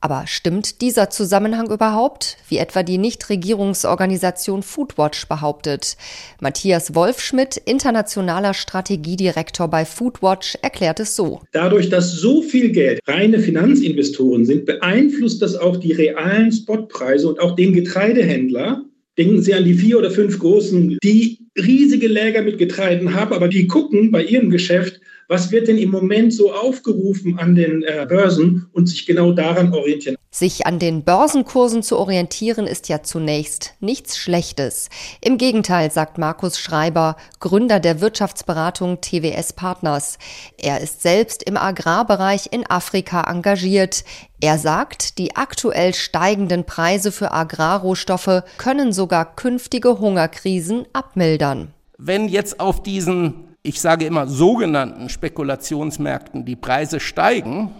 Aber 0.00 0.24
stimmt 0.28 0.80
dieser 0.80 1.10
Zusammenhang 1.10 1.72
überhaupt, 1.72 2.36
wie 2.48 2.58
etwa 2.58 2.84
die 2.84 2.98
Nichtregierungsorganisation 2.98 4.62
Foodwatch 4.62 5.26
behauptet? 5.26 5.96
Matthias 6.40 6.94
Wolfschmidt, 6.94 7.56
internationaler 7.56 8.54
Strategiedirektor 8.54 9.66
bei 9.66 9.84
Foodwatch, 9.84 10.56
erklärt 10.62 11.00
es 11.00 11.16
so. 11.16 11.40
Dadurch, 11.50 11.88
dass 11.88 12.12
so 12.12 12.42
viel 12.42 12.70
Geld 12.70 13.00
reine 13.08 13.40
Finanzinvestoren 13.40 14.44
sind, 14.44 14.66
beeinflusst 14.66 15.42
das 15.42 15.56
auch 15.56 15.76
die 15.76 15.92
realen 15.92 16.52
Spotpreise 16.52 17.28
und 17.28 17.40
auch 17.40 17.56
den 17.56 17.72
Getreidehändler. 17.72 18.84
Denken 19.18 19.42
Sie 19.42 19.52
an 19.52 19.64
die 19.64 19.74
vier 19.74 19.98
oder 19.98 20.12
fünf 20.12 20.38
großen, 20.38 20.96
die 21.02 21.40
riesige 21.58 22.06
Läger 22.06 22.42
mit 22.42 22.58
Getreiden 22.58 23.14
haben, 23.14 23.32
aber 23.32 23.48
die 23.48 23.66
gucken 23.66 24.12
bei 24.12 24.22
ihrem 24.22 24.50
Geschäft, 24.50 25.00
was 25.28 25.52
wird 25.52 25.68
denn 25.68 25.78
im 25.78 25.90
Moment 25.90 26.32
so 26.32 26.52
aufgerufen 26.52 27.38
an 27.38 27.54
den 27.54 27.82
äh, 27.82 28.06
Börsen 28.08 28.68
und 28.72 28.88
sich 28.88 29.06
genau 29.06 29.32
daran 29.32 29.72
orientieren. 29.72 30.16
Sich 30.30 30.66
an 30.66 30.78
den 30.78 31.04
Börsenkursen 31.04 31.82
zu 31.82 31.98
orientieren 31.98 32.66
ist 32.66 32.88
ja 32.88 33.02
zunächst 33.02 33.74
nichts 33.80 34.18
Schlechtes. 34.18 34.88
Im 35.20 35.38
Gegenteil, 35.38 35.90
sagt 35.90 36.18
Markus 36.18 36.58
Schreiber, 36.58 37.16
Gründer 37.40 37.80
der 37.80 38.00
Wirtschaftsberatung 38.00 39.00
TWS 39.00 39.52
Partners. 39.52 40.18
Er 40.56 40.80
ist 40.80 41.02
selbst 41.02 41.42
im 41.42 41.56
Agrarbereich 41.56 42.48
in 42.52 42.66
Afrika 42.66 43.22
engagiert. 43.30 44.04
Er 44.40 44.58
sagt, 44.58 45.18
die 45.18 45.36
aktuell 45.36 45.94
steigenden 45.94 46.64
Preise 46.64 47.12
für 47.12 47.32
Agrarrohstoffe 47.32 48.42
können 48.56 48.92
sogar 48.92 49.34
künftige 49.34 49.98
Hungerkrisen 49.98 50.86
abmildern. 50.92 51.72
Wenn 51.98 52.28
jetzt 52.28 52.60
auf 52.60 52.82
diesen 52.82 53.47
ich 53.62 53.80
sage 53.80 54.06
immer 54.06 54.26
sogenannten 54.26 55.08
Spekulationsmärkten 55.08 56.44
die 56.44 56.56
Preise 56.56 57.00
steigen, 57.00 57.70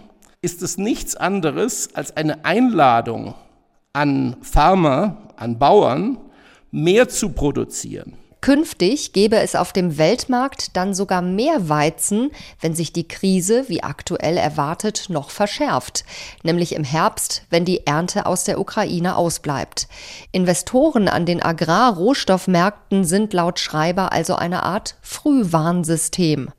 ist 0.41 0.61
es 0.61 0.77
nichts 0.77 1.15
anderes 1.15 1.93
als 1.95 2.15
eine 2.15 2.45
Einladung 2.45 3.35
an 3.93 4.37
Farmer, 4.41 5.17
an 5.35 5.57
Bauern, 5.57 6.17
mehr 6.71 7.09
zu 7.09 7.29
produzieren. 7.29 8.13
Künftig 8.41 9.11
gäbe 9.11 9.37
es 9.37 9.53
auf 9.55 9.73
dem 9.73 9.97
Weltmarkt 9.97 10.77
dann 10.77 10.93
sogar 10.93 11.21
mehr 11.21 11.67
Weizen, 11.67 12.31
wenn 12.61 12.73
sich 12.73 12.93
die 12.93 13.07
Krise, 13.07 13.65
wie 13.67 13.83
aktuell 13.83 14.37
erwartet, 14.37 15.07
noch 15.09 15.29
verschärft, 15.29 16.05
nämlich 16.43 16.73
im 16.73 16.85
Herbst, 16.85 17.43
wenn 17.49 17.65
die 17.65 17.85
Ernte 17.85 18.25
aus 18.25 18.45
der 18.45 18.59
Ukraine 18.59 19.17
ausbleibt. 19.17 19.89
Investoren 20.31 21.09
an 21.09 21.25
den 21.25 21.43
Agrarrohstoffmärkten 21.43 23.03
sind 23.03 23.33
laut 23.33 23.59
Schreiber 23.59 24.13
also 24.13 24.35
eine 24.35 24.63
Art 24.63 24.95
Frühwarnsystem. 25.01 26.49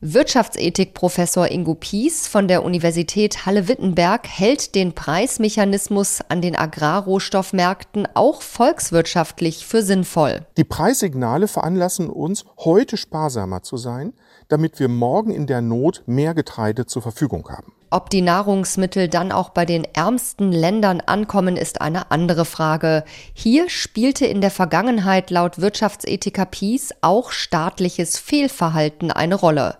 Wirtschaftsethikprofessor 0.00 1.50
Ingo 1.50 1.74
Pies 1.74 2.28
von 2.28 2.48
der 2.48 2.64
Universität 2.64 3.46
Halle-Wittenberg 3.46 4.28
hält 4.28 4.74
den 4.74 4.94
Preismechanismus 4.94 6.20
an 6.28 6.42
den 6.42 6.56
Agrarrohstoffmärkten 6.56 8.08
auch 8.14 8.42
volkswirtschaftlich 8.42 9.66
für 9.66 9.82
sinnvoll. 9.82 10.46
Die 10.56 10.64
Preissignale 10.64 11.48
veranlassen 11.48 12.10
uns, 12.10 12.44
heute 12.58 12.96
sparsamer 12.96 13.62
zu 13.62 13.76
sein, 13.76 14.12
damit 14.48 14.78
wir 14.78 14.88
morgen 14.88 15.30
in 15.30 15.46
der 15.46 15.60
Not 15.60 16.02
mehr 16.06 16.34
Getreide 16.34 16.86
zur 16.86 17.02
Verfügung 17.02 17.48
haben. 17.48 17.72
Ob 17.94 18.10
die 18.10 18.22
Nahrungsmittel 18.22 19.06
dann 19.06 19.30
auch 19.30 19.50
bei 19.50 19.64
den 19.64 19.84
ärmsten 19.84 20.50
Ländern 20.50 21.00
ankommen, 21.00 21.56
ist 21.56 21.80
eine 21.80 22.10
andere 22.10 22.44
Frage. 22.44 23.04
Hier 23.34 23.70
spielte 23.70 24.26
in 24.26 24.40
der 24.40 24.50
Vergangenheit 24.50 25.30
laut 25.30 25.60
Wirtschaftsethiker 25.60 26.44
Peace 26.44 26.92
auch 27.02 27.30
staatliches 27.30 28.18
Fehlverhalten 28.18 29.12
eine 29.12 29.36
Rolle. 29.36 29.76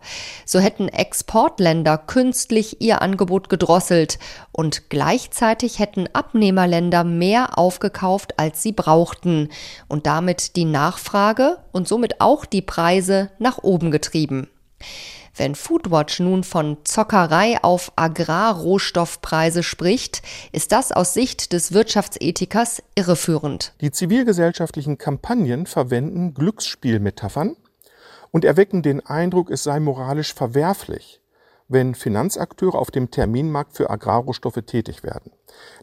So 0.46 0.60
hätten 0.60 0.86
Exportländer 0.86 1.98
künstlich 1.98 2.80
ihr 2.80 3.02
Angebot 3.02 3.48
gedrosselt 3.48 4.20
und 4.52 4.90
gleichzeitig 4.90 5.80
hätten 5.80 6.06
Abnehmerländer 6.12 7.02
mehr 7.02 7.58
aufgekauft, 7.58 8.38
als 8.38 8.62
sie 8.62 8.70
brauchten 8.70 9.48
und 9.88 10.06
damit 10.06 10.54
die 10.54 10.66
Nachfrage 10.66 11.58
und 11.72 11.88
somit 11.88 12.20
auch 12.20 12.44
die 12.44 12.62
Preise 12.62 13.32
nach 13.40 13.58
oben 13.64 13.90
getrieben. 13.90 14.46
Wenn 15.36 15.56
Foodwatch 15.56 16.20
nun 16.20 16.44
von 16.44 16.76
Zockerei 16.84 17.58
auf 17.62 17.90
Agrarrohstoffpreise 17.96 19.64
spricht, 19.64 20.22
ist 20.52 20.70
das 20.70 20.92
aus 20.92 21.12
Sicht 21.12 21.52
des 21.52 21.72
Wirtschaftsethikers 21.72 22.84
irreführend. 22.94 23.74
Die 23.80 23.90
zivilgesellschaftlichen 23.90 24.96
Kampagnen 24.96 25.66
verwenden 25.66 26.34
Glücksspielmetaphern 26.34 27.56
und 28.30 28.44
erwecken 28.44 28.82
den 28.82 29.04
Eindruck, 29.04 29.50
es 29.50 29.64
sei 29.64 29.80
moralisch 29.80 30.32
verwerflich, 30.34 31.20
wenn 31.66 31.96
Finanzakteure 31.96 32.76
auf 32.76 32.92
dem 32.92 33.10
Terminmarkt 33.10 33.76
für 33.76 33.90
Agrarrohstoffe 33.90 34.62
tätig 34.64 35.02
werden. 35.02 35.32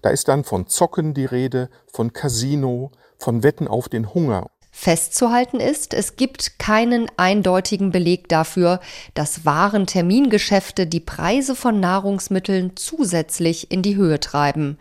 Da 0.01 0.11
ist 0.11 0.29
dann 0.29 0.45
von 0.45 0.67
Zocken 0.67 1.13
die 1.13 1.25
Rede, 1.25 1.69
von 1.91 2.13
Casino, 2.13 2.91
von 3.17 3.43
Wetten 3.43 3.67
auf 3.67 3.89
den 3.89 4.13
Hunger. 4.13 4.49
Festzuhalten 4.71 5.59
ist, 5.59 5.93
es 5.93 6.15
gibt 6.15 6.57
keinen 6.57 7.07
eindeutigen 7.17 7.91
Beleg 7.91 8.29
dafür, 8.29 8.79
dass 9.13 9.45
Warentermingeschäfte 9.45 10.87
die 10.87 11.01
Preise 11.01 11.55
von 11.55 11.79
Nahrungsmitteln 11.79 12.71
zusätzlich 12.75 13.69
in 13.69 13.81
die 13.81 13.97
Höhe 13.97 14.19
treiben. 14.19 14.77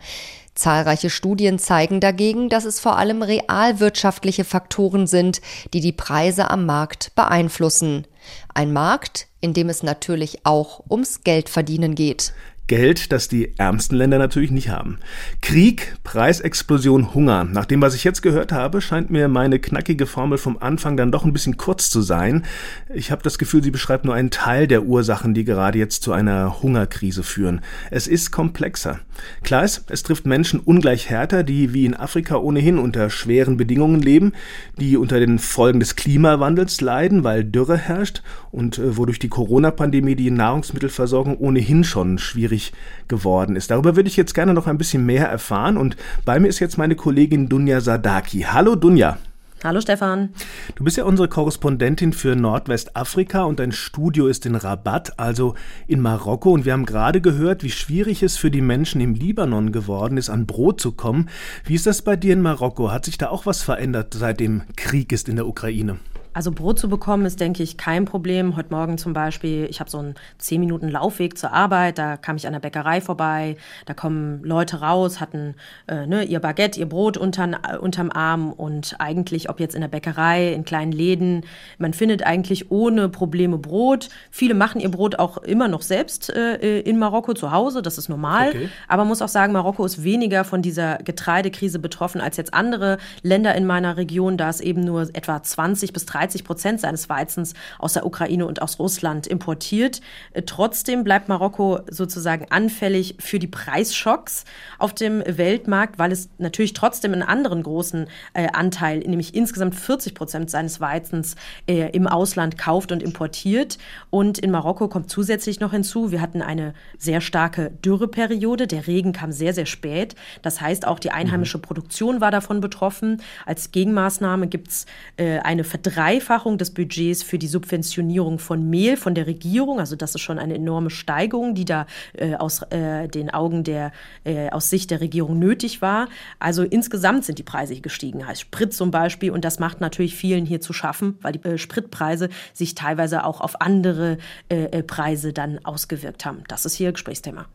Zahlreiche 0.55 1.09
Studien 1.09 1.59
zeigen 1.59 1.99
dagegen, 1.99 2.49
dass 2.49 2.65
es 2.65 2.79
vor 2.79 2.97
allem 2.97 3.21
realwirtschaftliche 3.21 4.43
Faktoren 4.43 5.07
sind, 5.07 5.41
die 5.73 5.81
die 5.81 5.93
Preise 5.93 6.49
am 6.49 6.65
Markt 6.65 7.13
beeinflussen. 7.15 8.05
Ein 8.53 8.73
Markt, 8.73 9.27
in 9.39 9.53
dem 9.53 9.69
es 9.69 9.83
natürlich 9.83 10.45
auch 10.45 10.83
ums 10.89 11.23
Geldverdienen 11.23 11.95
geht. 11.95 12.33
Geld, 12.71 13.11
das 13.11 13.27
die 13.27 13.51
ärmsten 13.57 13.97
Länder 13.97 14.17
natürlich 14.17 14.49
nicht 14.49 14.69
haben. 14.69 14.99
Krieg, 15.41 15.97
Preisexplosion, 16.05 17.13
Hunger. 17.13 17.43
Nach 17.43 17.65
dem, 17.65 17.81
was 17.81 17.95
ich 17.95 18.05
jetzt 18.05 18.21
gehört 18.21 18.53
habe, 18.53 18.79
scheint 18.79 19.09
mir 19.09 19.27
meine 19.27 19.59
knackige 19.59 20.05
Formel 20.05 20.37
vom 20.37 20.57
Anfang 20.57 20.95
dann 20.95 21.11
doch 21.11 21.25
ein 21.25 21.33
bisschen 21.33 21.57
kurz 21.57 21.89
zu 21.89 22.01
sein. 22.01 22.45
Ich 22.93 23.11
habe 23.11 23.23
das 23.23 23.37
Gefühl, 23.37 23.61
sie 23.61 23.71
beschreibt 23.71 24.05
nur 24.05 24.15
einen 24.15 24.29
Teil 24.29 24.67
der 24.67 24.83
Ursachen, 24.83 25.33
die 25.33 25.43
gerade 25.43 25.79
jetzt 25.79 26.01
zu 26.01 26.13
einer 26.13 26.63
Hungerkrise 26.63 27.23
führen. 27.23 27.59
Es 27.89 28.07
ist 28.07 28.31
komplexer. 28.31 29.01
Klar 29.43 29.65
ist, 29.65 29.83
es 29.89 30.03
trifft 30.03 30.25
Menschen 30.25 30.61
ungleich 30.61 31.09
härter, 31.09 31.43
die 31.43 31.73
wie 31.73 31.85
in 31.85 31.93
Afrika 31.93 32.37
ohnehin 32.37 32.77
unter 32.77 33.09
schweren 33.09 33.57
Bedingungen 33.57 34.01
leben, 34.01 34.31
die 34.79 34.95
unter 34.95 35.19
den 35.19 35.39
Folgen 35.39 35.81
des 35.81 35.97
Klimawandels 35.97 36.79
leiden, 36.79 37.25
weil 37.25 37.43
Dürre 37.43 37.77
herrscht 37.77 38.23
und 38.49 38.77
äh, 38.77 38.95
wodurch 38.95 39.19
die 39.19 39.27
Corona-Pandemie 39.27 40.15
die 40.15 40.31
Nahrungsmittelversorgung 40.31 41.37
ohnehin 41.37 41.83
schon 41.83 42.17
schwierig 42.17 42.60
möglich 42.61 42.73
geworden 43.07 43.57
ist. 43.57 43.71
Darüber 43.71 43.95
würde 43.97 44.07
ich 44.07 44.15
jetzt 44.15 44.33
gerne 44.33 44.53
noch 44.53 44.67
ein 44.67 44.77
bisschen 44.77 45.05
mehr 45.05 45.27
erfahren 45.27 45.77
und 45.77 45.97
bei 46.23 46.39
mir 46.39 46.47
ist 46.47 46.59
jetzt 46.59 46.77
meine 46.77 46.95
Kollegin 46.95 47.49
Dunja 47.49 47.81
Sadaki. 47.81 48.45
Hallo 48.49 48.75
Dunja. 48.75 49.17
Hallo 49.63 49.79
Stefan. 49.79 50.29
Du 50.75 50.83
bist 50.83 50.97
ja 50.97 51.03
unsere 51.03 51.27
Korrespondentin 51.27 52.13
für 52.13 52.35
Nordwestafrika 52.35 53.43
und 53.43 53.59
dein 53.59 53.71
Studio 53.71 54.27
ist 54.27 54.45
in 54.45 54.55
Rabat, 54.55 55.19
also 55.19 55.55
in 55.87 55.99
Marokko. 55.99 56.51
Und 56.51 56.65
wir 56.65 56.73
haben 56.73 56.85
gerade 56.85 57.21
gehört, 57.21 57.63
wie 57.63 57.69
schwierig 57.69 58.23
es 58.23 58.37
für 58.37 58.49
die 58.49 58.61
Menschen 58.61 59.01
im 59.01 59.13
Libanon 59.13 59.71
geworden 59.71 60.17
ist, 60.17 60.31
an 60.31 60.47
Brot 60.47 60.81
zu 60.81 60.93
kommen. 60.93 61.29
Wie 61.65 61.75
ist 61.75 61.85
das 61.85 62.01
bei 62.01 62.15
dir 62.15 62.33
in 62.33 62.41
Marokko? 62.41 62.91
Hat 62.91 63.05
sich 63.05 63.19
da 63.19 63.27
auch 63.27 63.45
was 63.45 63.61
verändert, 63.61 64.15
seit 64.15 64.39
dem 64.39 64.63
Krieg 64.77 65.11
ist 65.11 65.29
in 65.29 65.35
der 65.35 65.45
Ukraine? 65.45 65.99
Also 66.33 66.51
Brot 66.51 66.79
zu 66.79 66.87
bekommen 66.87 67.25
ist, 67.25 67.41
denke 67.41 67.61
ich, 67.61 67.75
kein 67.75 68.05
Problem. 68.05 68.55
Heute 68.55 68.73
Morgen 68.73 68.97
zum 68.97 69.11
Beispiel, 69.11 69.67
ich 69.69 69.81
habe 69.81 69.89
so 69.89 69.97
einen 69.97 70.15
10 70.37 70.61
Minuten 70.61 70.87
Laufweg 70.87 71.37
zur 71.37 71.51
Arbeit, 71.51 71.97
da 71.97 72.15
kam 72.15 72.37
ich 72.37 72.47
an 72.47 72.53
der 72.53 72.61
Bäckerei 72.61 73.01
vorbei, 73.01 73.57
da 73.85 73.93
kommen 73.93 74.41
Leute 74.41 74.79
raus, 74.79 75.19
hatten 75.19 75.55
äh, 75.87 76.07
ne, 76.07 76.23
ihr 76.23 76.39
Baguette, 76.39 76.79
ihr 76.79 76.87
Brot 76.87 77.17
untern, 77.17 77.53
äh, 77.53 77.77
unterm 77.77 78.11
Arm 78.11 78.53
und 78.53 78.95
eigentlich, 78.99 79.49
ob 79.49 79.59
jetzt 79.59 79.75
in 79.75 79.81
der 79.81 79.89
Bäckerei, 79.89 80.53
in 80.53 80.63
kleinen 80.63 80.93
Läden, 80.93 81.43
man 81.77 81.93
findet 81.93 82.23
eigentlich 82.23 82.71
ohne 82.71 83.09
Probleme 83.09 83.57
Brot. 83.57 84.07
Viele 84.29 84.53
machen 84.53 84.79
ihr 84.79 84.89
Brot 84.89 85.19
auch 85.19 85.37
immer 85.37 85.67
noch 85.67 85.81
selbst 85.81 86.29
äh, 86.29 86.79
in 86.79 86.97
Marokko 86.97 87.33
zu 87.33 87.51
Hause, 87.51 87.81
das 87.81 87.97
ist 87.97 88.07
normal. 88.07 88.49
Okay. 88.49 88.69
Aber 88.87 89.01
man 89.01 89.09
muss 89.09 89.21
auch 89.21 89.27
sagen, 89.27 89.51
Marokko 89.51 89.83
ist 89.83 90.05
weniger 90.05 90.45
von 90.45 90.61
dieser 90.61 90.99
Getreidekrise 90.99 91.79
betroffen 91.79 92.21
als 92.21 92.37
jetzt 92.37 92.53
andere 92.53 92.99
Länder 93.21 93.53
in 93.55 93.65
meiner 93.65 93.97
Region, 93.97 94.37
da 94.37 94.47
es 94.47 94.61
eben 94.61 94.85
nur 94.85 95.09
etwa 95.13 95.43
20 95.43 95.91
bis 95.91 96.05
30 96.05 96.20
30 96.21 96.43
Prozent 96.43 96.81
seines 96.81 97.09
Weizens 97.09 97.53
aus 97.79 97.93
der 97.93 98.05
Ukraine 98.05 98.45
und 98.45 98.61
aus 98.61 98.79
Russland 98.79 99.27
importiert. 99.27 100.01
Äh, 100.33 100.43
trotzdem 100.43 101.03
bleibt 101.03 101.29
Marokko 101.29 101.79
sozusagen 101.89 102.45
anfällig 102.49 103.15
für 103.19 103.39
die 103.39 103.47
Preisschocks 103.47 104.45
auf 104.77 104.93
dem 104.93 105.23
Weltmarkt, 105.25 105.97
weil 105.97 106.11
es 106.11 106.29
natürlich 106.37 106.73
trotzdem 106.73 107.13
einen 107.13 107.23
anderen 107.23 107.63
großen 107.63 108.07
äh, 108.33 108.47
Anteil, 108.53 108.99
nämlich 108.99 109.33
insgesamt 109.33 109.75
40 109.75 110.13
Prozent 110.13 110.49
seines 110.51 110.79
Weizens 110.79 111.35
äh, 111.67 111.89
im 111.91 112.07
Ausland 112.07 112.57
kauft 112.57 112.91
und 112.91 113.01
importiert. 113.01 113.77
Und 114.09 114.37
in 114.37 114.51
Marokko 114.51 114.87
kommt 114.87 115.09
zusätzlich 115.09 115.59
noch 115.59 115.71
hinzu, 115.71 116.11
wir 116.11 116.21
hatten 116.21 116.41
eine 116.41 116.73
sehr 116.97 117.21
starke 117.21 117.71
Dürreperiode. 117.83 118.67
Der 118.67 118.85
Regen 118.87 119.11
kam 119.11 119.31
sehr, 119.31 119.53
sehr 119.53 119.65
spät. 119.65 120.15
Das 120.41 120.61
heißt, 120.61 120.85
auch 120.85 120.99
die 120.99 121.11
einheimische 121.11 121.57
mhm. 121.57 121.63
Produktion 121.63 122.21
war 122.21 122.31
davon 122.31 122.61
betroffen. 122.61 123.21
Als 123.45 123.71
Gegenmaßnahme 123.71 124.47
gibt 124.47 124.67
es 124.67 124.85
äh, 125.17 125.39
eine 125.39 125.63
Verdreifachung 125.63 126.10
des 126.19 126.71
Budgets 126.71 127.23
für 127.23 127.37
die 127.37 127.47
Subventionierung 127.47 128.39
von 128.39 128.69
Mehl 128.69 128.97
von 128.97 129.15
der 129.15 129.27
Regierung. 129.27 129.79
Also 129.79 129.95
das 129.95 130.15
ist 130.15 130.21
schon 130.21 130.39
eine 130.39 130.55
enorme 130.55 130.89
Steigerung, 130.89 131.55
die 131.55 131.65
da 131.65 131.85
äh, 132.13 132.35
aus 132.35 132.61
äh, 132.71 133.07
den 133.07 133.29
Augen 133.29 133.63
der, 133.63 133.91
äh, 134.23 134.49
aus 134.49 134.69
Sicht 134.69 134.91
der 134.91 135.01
Regierung 135.01 135.39
nötig 135.39 135.81
war. 135.81 136.07
Also 136.39 136.63
insgesamt 136.63 137.25
sind 137.25 137.39
die 137.39 137.43
Preise 137.43 137.79
gestiegen, 137.79 138.27
heißt 138.27 138.41
Sprit 138.41 138.73
zum 138.73 138.91
Beispiel. 138.91 139.31
Und 139.31 139.45
das 139.45 139.59
macht 139.59 139.81
natürlich 139.81 140.15
vielen 140.15 140.45
hier 140.45 140.61
zu 140.61 140.73
schaffen, 140.73 141.17
weil 141.21 141.33
die 141.33 141.43
äh, 141.43 141.57
Spritpreise 141.57 142.29
sich 142.53 142.75
teilweise 142.75 143.23
auch 143.23 143.41
auf 143.41 143.61
andere 143.61 144.17
äh, 144.49 144.65
äh, 144.65 144.83
Preise 144.83 145.33
dann 145.33 145.63
ausgewirkt 145.63 146.25
haben. 146.25 146.43
Das 146.47 146.65
ist 146.65 146.75
hier 146.75 146.91
Gesprächsthema. 146.91 147.45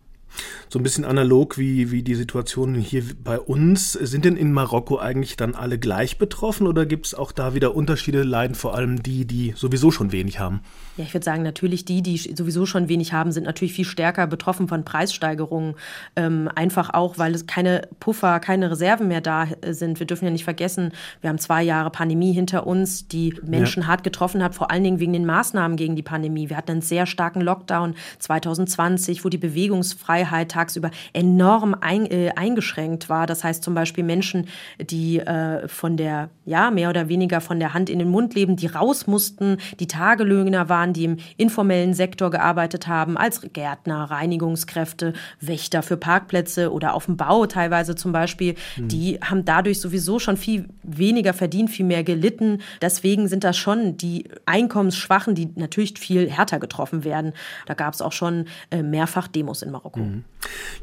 So 0.68 0.78
ein 0.78 0.82
bisschen 0.82 1.04
analog 1.04 1.58
wie, 1.58 1.90
wie 1.90 2.02
die 2.02 2.14
Situation 2.14 2.74
hier 2.74 3.02
bei 3.22 3.38
uns. 3.38 3.92
Sind 3.92 4.24
denn 4.24 4.36
in 4.36 4.52
Marokko 4.52 4.98
eigentlich 4.98 5.36
dann 5.36 5.54
alle 5.54 5.78
gleich 5.78 6.18
betroffen 6.18 6.66
oder 6.66 6.86
gibt 6.86 7.06
es 7.06 7.14
auch 7.14 7.32
da 7.32 7.54
wieder 7.54 7.74
Unterschiede, 7.74 8.22
leiden 8.22 8.54
vor 8.54 8.74
allem 8.74 9.02
die, 9.02 9.24
die 9.26 9.52
sowieso 9.56 9.90
schon 9.90 10.12
wenig 10.12 10.40
haben? 10.40 10.60
Ja, 10.96 11.04
ich 11.04 11.14
würde 11.14 11.24
sagen, 11.24 11.42
natürlich 11.42 11.84
die, 11.84 12.02
die 12.02 12.16
sowieso 12.16 12.66
schon 12.66 12.88
wenig 12.88 13.12
haben, 13.12 13.30
sind 13.30 13.44
natürlich 13.44 13.74
viel 13.74 13.84
stärker 13.84 14.26
betroffen 14.26 14.66
von 14.66 14.84
Preissteigerungen. 14.84 15.74
Ähm, 16.16 16.50
einfach 16.54 16.94
auch, 16.94 17.18
weil 17.18 17.34
es 17.34 17.46
keine 17.46 17.88
Puffer, 18.00 18.40
keine 18.40 18.70
Reserven 18.70 19.06
mehr 19.06 19.20
da 19.20 19.46
äh, 19.60 19.72
sind. 19.72 20.00
Wir 20.00 20.06
dürfen 20.06 20.24
ja 20.24 20.30
nicht 20.30 20.44
vergessen, 20.44 20.92
wir 21.20 21.30
haben 21.30 21.38
zwei 21.38 21.62
Jahre 21.62 21.90
Pandemie 21.90 22.32
hinter 22.32 22.66
uns, 22.66 23.06
die 23.06 23.34
Menschen 23.44 23.82
ja. 23.82 23.88
hart 23.88 24.04
getroffen 24.04 24.42
hat, 24.42 24.54
vor 24.54 24.70
allen 24.70 24.82
Dingen 24.82 24.98
wegen 24.98 25.12
den 25.12 25.26
Maßnahmen 25.26 25.76
gegen 25.76 25.94
die 25.94 26.02
Pandemie. 26.02 26.48
Wir 26.48 26.56
hatten 26.56 26.72
einen 26.72 26.82
sehr 26.82 27.06
starken 27.06 27.40
Lockdown 27.40 27.94
2020, 28.18 29.24
wo 29.24 29.28
die 29.28 29.38
Bewegungsfreiheit 29.38 30.55
tagsüber 30.56 30.90
enorm 31.12 31.76
ein, 31.80 32.06
äh, 32.06 32.32
eingeschränkt 32.34 33.08
war. 33.08 33.26
Das 33.26 33.44
heißt 33.44 33.62
zum 33.62 33.74
Beispiel 33.74 34.04
Menschen, 34.04 34.48
die 34.80 35.20
äh, 35.20 35.68
von 35.68 35.96
der, 35.96 36.30
ja, 36.44 36.70
mehr 36.70 36.88
oder 36.88 37.08
weniger 37.08 37.40
von 37.40 37.60
der 37.60 37.74
Hand 37.74 37.90
in 37.90 37.98
den 37.98 38.08
Mund 38.08 38.34
leben, 38.34 38.56
die 38.56 38.66
raus 38.66 39.06
mussten, 39.06 39.58
die 39.80 39.86
Tagelöhner 39.86 40.68
waren, 40.68 40.92
die 40.92 41.04
im 41.04 41.16
informellen 41.36 41.92
Sektor 41.92 42.30
gearbeitet 42.30 42.86
haben, 42.86 43.16
als 43.16 43.42
Gärtner, 43.52 44.04
Reinigungskräfte, 44.04 45.12
Wächter 45.40 45.82
für 45.82 45.96
Parkplätze 45.96 46.72
oder 46.72 46.94
auf 46.94 47.06
dem 47.06 47.16
Bau 47.16 47.46
teilweise 47.46 47.94
zum 47.94 48.12
Beispiel, 48.12 48.54
mhm. 48.76 48.88
die 48.88 49.18
haben 49.20 49.44
dadurch 49.44 49.80
sowieso 49.80 50.18
schon 50.18 50.36
viel 50.36 50.68
weniger 50.82 51.34
verdient, 51.34 51.70
viel 51.70 51.86
mehr 51.86 52.04
gelitten. 52.04 52.62
Deswegen 52.80 53.28
sind 53.28 53.44
das 53.44 53.56
schon 53.56 53.96
die 53.96 54.24
Einkommensschwachen, 54.46 55.34
die 55.34 55.50
natürlich 55.56 55.98
viel 55.98 56.30
härter 56.30 56.58
getroffen 56.58 57.04
werden. 57.04 57.32
Da 57.66 57.74
gab 57.74 57.92
es 57.92 58.00
auch 58.00 58.12
schon 58.12 58.46
äh, 58.70 58.82
mehrfach 58.82 59.28
Demos 59.28 59.62
in 59.62 59.70
Marokko. 59.70 60.00
Mhm. 60.00 60.24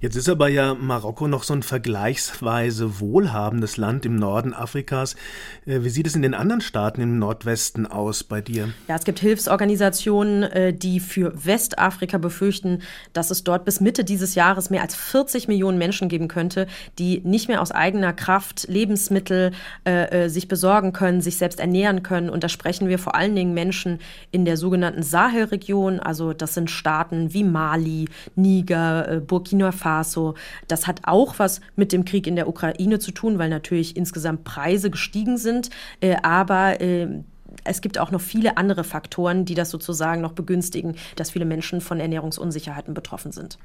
Jetzt 0.03 0.17
ist 0.17 0.27
aber 0.27 0.49
ja 0.49 0.73
Marokko 0.73 1.29
noch 1.29 1.43
so 1.43 1.53
ein 1.53 1.63
vergleichsweise 1.63 2.99
wohlhabendes 2.99 3.77
Land 3.77 4.05
im 4.05 4.17
Norden 4.17 4.53
Afrikas. 4.53 5.15
Äh, 5.65 5.83
wie 5.83 5.89
sieht 5.89 6.07
es 6.07 6.15
in 6.15 6.21
den 6.21 6.33
anderen 6.33 6.59
Staaten 6.59 6.99
im 6.99 7.19
Nordwesten 7.19 7.87
aus 7.87 8.25
bei 8.25 8.41
dir? 8.41 8.73
Ja, 8.89 8.97
es 8.97 9.05
gibt 9.05 9.19
Hilfsorganisationen, 9.19 10.43
äh, 10.43 10.73
die 10.73 10.99
für 10.99 11.33
Westafrika 11.45 12.17
befürchten, 12.17 12.81
dass 13.13 13.31
es 13.31 13.45
dort 13.45 13.63
bis 13.63 13.79
Mitte 13.79 14.03
dieses 14.03 14.35
Jahres 14.35 14.69
mehr 14.69 14.81
als 14.81 14.93
40 14.93 15.47
Millionen 15.47 15.77
Menschen 15.77 16.09
geben 16.09 16.27
könnte, 16.27 16.67
die 16.99 17.21
nicht 17.23 17.47
mehr 17.47 17.61
aus 17.61 17.71
eigener 17.71 18.11
Kraft 18.11 18.67
Lebensmittel 18.67 19.51
äh, 19.85 20.27
sich 20.27 20.49
besorgen 20.49 20.91
können, 20.91 21.21
sich 21.21 21.37
selbst 21.37 21.61
ernähren 21.61 22.03
können. 22.03 22.29
Und 22.29 22.43
da 22.43 22.49
sprechen 22.49 22.89
wir 22.89 22.99
vor 22.99 23.15
allen 23.15 23.35
Dingen 23.35 23.53
Menschen 23.53 23.99
in 24.31 24.43
der 24.43 24.57
sogenannten 24.57 25.01
Sahelregion. 25.01 26.01
Also 26.01 26.33
das 26.33 26.53
sind 26.53 26.69
Staaten 26.69 27.33
wie 27.33 27.45
Mali, 27.45 28.09
Niger, 28.35 29.21
Burkina 29.25 29.52
Burkina 29.53 29.71
Faso. 29.71 30.35
Das 30.67 30.87
hat 30.87 31.01
auch 31.03 31.37
was 31.37 31.61
mit 31.75 31.91
dem 31.91 32.05
Krieg 32.05 32.27
in 32.27 32.35
der 32.35 32.47
Ukraine 32.47 32.99
zu 32.99 33.11
tun, 33.11 33.37
weil 33.37 33.49
natürlich 33.49 33.95
insgesamt 33.95 34.43
Preise 34.43 34.89
gestiegen 34.89 35.37
sind. 35.37 35.69
Äh, 36.01 36.15
aber 36.23 36.81
äh, 36.81 37.07
es 37.65 37.81
gibt 37.81 37.99
auch 37.99 38.09
noch 38.09 38.19
viele 38.19 38.57
andere 38.57 38.83
Faktoren, 38.83 39.45
die 39.45 39.53
das 39.53 39.69
sozusagen 39.69 40.21
noch 40.21 40.31
begünstigen, 40.31 40.95
dass 41.15 41.31
viele 41.31 41.45
Menschen 41.45 41.81
von 41.81 41.99
Ernährungsunsicherheiten 41.99 42.95
betroffen 42.95 43.31
sind. 43.31 43.59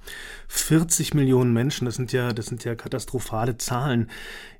40 0.48 1.14
Millionen 1.14 1.54
Menschen, 1.54 1.86
das 1.86 1.94
sind 1.94 2.12
ja, 2.12 2.34
das 2.34 2.46
sind 2.46 2.64
ja 2.64 2.74
katastrophale 2.74 3.56
Zahlen. 3.56 4.10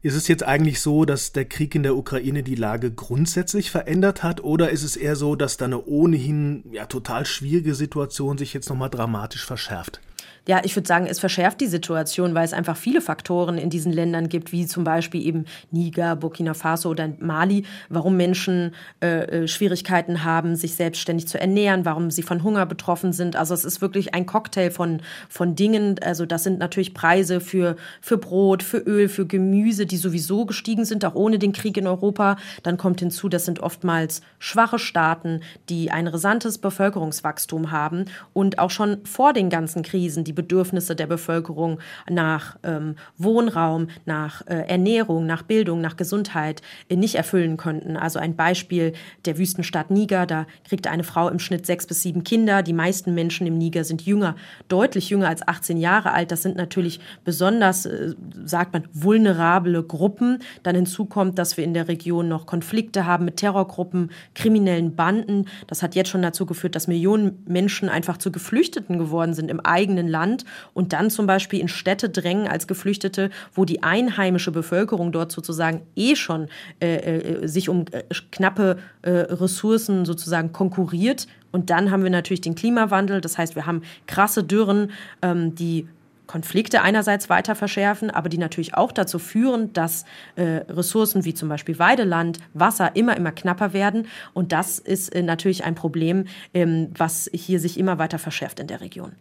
Ist 0.01 0.15
es 0.15 0.29
jetzt 0.29 0.45
eigentlich 0.45 0.81
so, 0.81 1.05
dass 1.05 1.33
der 1.33 1.45
Krieg 1.45 1.75
in 1.75 1.83
der 1.83 1.95
Ukraine 1.95 2.43
die 2.43 2.55
Lage 2.55 2.91
grundsätzlich 2.91 3.71
verändert 3.71 4.23
hat, 4.23 4.43
oder 4.43 4.71
ist 4.71 4.83
es 4.83 4.97
eher 4.97 5.15
so, 5.15 5.37
dass 5.37 5.59
da 5.59 5.67
eine 5.67 5.85
ohnehin 5.85 6.65
ja 6.73 6.87
total 6.87 7.27
schwierige 7.27 7.75
Situation 7.75 8.39
sich 8.39 8.55
jetzt 8.55 8.71
nochmal 8.71 8.91
dramatisch 8.91 9.45
verschärft? 9.45 10.01
Ja, 10.49 10.63
ich 10.65 10.75
würde 10.75 10.89
sagen, 10.89 11.07
es 11.07 11.21
verschärft 11.21 11.61
die 11.61 11.67
Situation, 11.67 12.35
weil 12.35 12.47
es 12.47 12.55
einfach 12.55 12.79
viele 12.79 13.03
Faktoren 13.03 13.59
in 13.59 13.69
diesen 13.69 13.93
Ländern 13.93 14.31
gibt, 14.31 14.51
wie 14.51 14.67
zum 14.67 14.83
Beispiel 14.83 15.27
eben 15.27 15.45
Niger, 15.73 16.17
Burkina 16.17 16.55
Faso 16.55 16.89
oder 16.89 17.11
Mali, 17.21 17.67
warum 17.91 18.17
Menschen 18.17 18.73
äh, 19.03 19.43
äh, 19.43 19.47
Schwierigkeiten 19.47 20.25
haben, 20.25 20.57
sich 20.57 20.75
selbstständig 20.75 21.29
zu 21.29 21.39
ernähren, 21.39 21.85
warum 21.85 22.11
sie 22.11 22.23
von 22.23 22.43
Hunger 22.43 22.65
betroffen 22.65 23.13
sind. 23.13 23.37
Also 23.37 23.53
es 23.53 23.67
ist 23.67 23.83
wirklich 23.83 24.15
ein 24.15 24.25
Cocktail 24.25 24.71
von, 24.71 25.03
von 25.29 25.55
Dingen. 25.55 26.01
Also 26.03 26.25
das 26.25 26.45
sind 26.45 26.59
natürlich 26.59 26.95
Preise 26.95 27.43
für, 27.43 27.77
für 28.01 28.17
Brot, 28.17 28.63
für 28.63 28.79
Öl, 28.79 29.11
für 29.11 29.27
Gemüse, 29.27 29.85
die 29.85 29.99
sowieso 29.99 30.47
gestiegen 30.47 30.87
sind, 30.87 31.05
auch 31.05 31.15
ohne 31.15 31.39
den 31.39 31.53
Krieg 31.53 31.77
in 31.77 31.87
Europa. 31.87 32.39
Dann 32.63 32.79
kommt 32.79 33.01
hinzu, 33.01 33.29
das 33.29 33.45
sind 33.45 33.61
oftmals 33.61 34.23
schwache 34.39 34.79
Staaten, 34.79 35.43
die 35.69 35.91
ein 35.91 36.09
rasantes 36.09 36.57
Bevölkerungswachstum 36.57 37.71
haben 37.71 38.07
und 38.33 38.59
auch 38.59 38.71
schon 38.71 39.05
vor 39.05 39.35
den 39.35 39.51
ganzen 39.51 39.83
Krisen 39.83 40.25
die 40.25 40.38
Bedürfnisse 40.39 40.95
der 40.95 41.09
Bevölkerung 41.09 41.81
nach 42.09 42.57
ähm, 42.63 42.95
Wohnraum, 43.17 43.89
nach 44.07 44.47
äh, 44.47 44.69
Ernährung, 44.69 45.27
nach 45.27 45.43
Bildung, 45.43 45.81
nach 45.81 45.97
Gesundheit 45.97 46.63
äh, 46.89 46.95
nicht 46.95 47.17
erfüllen 47.17 47.57
könnten. 47.57 47.97
Also 47.97 48.21
ein 48.21 48.37
Beispiel 48.37 48.93
der 49.25 49.37
Wüstenstadt 49.37 49.91
Niger, 49.91 50.27
da 50.27 50.47
kriegt 50.69 50.87
eine 50.87 51.03
Frau 51.03 51.29
im 51.29 51.41
Schnitt 51.41 51.67
sechs 51.67 51.89
bis 51.89 52.03
sieben 52.03 52.23
Kinder. 52.23 52.63
Die 52.63 52.73
meisten 52.73 53.15
Menschen 53.15 53.49
im 53.49 53.59
Niger 53.59 53.83
sind 53.83 54.03
jünger, 54.03 54.37
deutlich 54.69 55.11
jünger 55.11 55.29
als 55.29 55.47
18 55.47 55.77
Jahre 55.77 56.13
alt. 56.13 56.31
Das 56.31 56.43
sind 56.43 56.57
natürlich 56.57 57.01
besonders, 57.25 57.85
äh, 57.85 58.15
sagt 58.45 58.75
man, 58.75 58.85
vulnerable 58.93 59.83
Gruppen. 59.83 60.39
Dann 60.63 60.77
hinzu 60.77 61.07
kommt, 61.07 61.37
dass 61.41 61.57
wir 61.57 61.65
in 61.65 61.75
der 61.75 61.89
Region 61.89 62.29
noch 62.29 62.47
Konflikte 62.47 63.07
haben 63.07 63.25
mit 63.25 63.39
Terrorgruppen, 63.39 64.13
kriminellen 64.37 64.95
Banden. 64.95 65.47
Das 65.67 65.83
hat 65.83 65.97
jetzt 65.97 66.11
schon 66.11 66.23
dazu 66.23 66.47
geführt, 66.47 66.77
dass 66.77 66.87
Millionen 66.87 67.43
Menschen 67.49 67.89
einfach 67.89 68.19
zu 68.19 68.31
Geflüchteten 68.31 68.99
geworden 68.99 69.35
sind 69.35 69.51
im 69.51 69.59
eigenen 69.59 70.07
Land. 70.07 70.28
Land 70.29 70.45
und 70.75 70.93
dann 70.93 71.11
zum 71.11 71.27
Beispiel 71.27 71.61
in 71.61 71.69
Städte 71.69 72.09
drängen 72.09 72.47
als 72.47 72.67
Geflüchtete, 72.67 73.31
wo 73.55 73.65
die 73.65 73.83
einheimische 73.83 74.53
Bevölkerung 74.53 75.13
dort 75.13 75.33
sozusagen 75.33 75.83
eh 75.97 76.17
schon 76.17 76.49
äh, 76.81 76.97
äh, 76.97 77.49
sich 77.49 77.69
um 77.69 77.85
äh, 77.91 78.05
knappe 78.31 78.79
äh, 79.03 79.11
Ressourcen 79.11 80.05
sozusagen 80.05 80.53
konkurriert. 80.53 81.27
Und 81.51 81.71
dann 81.71 81.91
haben 81.91 82.03
wir 82.03 82.11
natürlich 82.11 82.43
den 82.43 82.55
Klimawandel, 82.55 83.21
das 83.21 83.39
heißt, 83.39 83.57
wir 83.57 83.67
haben 83.67 83.83
krasse 84.07 84.45
Dürren, 84.45 84.91
ähm, 85.23 85.55
die 85.55 85.89
Konflikte 86.27 86.83
einerseits 86.83 87.31
weiter 87.31 87.55
verschärfen, 87.55 88.11
aber 88.11 88.29
die 88.29 88.37
natürlich 88.37 88.75
auch 88.75 88.93
dazu 88.93 89.19
führen, 89.19 89.73
dass 89.73 90.05
äh, 90.37 90.61
Ressourcen 90.69 91.25
wie 91.25 91.33
zum 91.33 91.49
Beispiel 91.49 91.79
Weideland, 91.79 92.39
Wasser 92.53 92.95
immer, 92.95 93.17
immer 93.17 93.33
knapper 93.33 93.73
werden. 93.73 94.07
Und 94.35 94.53
das 94.53 94.79
ist 94.79 95.09
äh, 95.15 95.23
natürlich 95.23 95.65
ein 95.65 95.75
Problem, 95.75 96.27
ähm, 96.53 96.91
was 96.97 97.31
hier 97.33 97.59
sich 97.59 97.79
immer 97.79 97.99
weiter 97.99 98.19
verschärft 98.19 98.61
in 98.61 98.67
der 98.67 98.83
Region. 98.83 99.13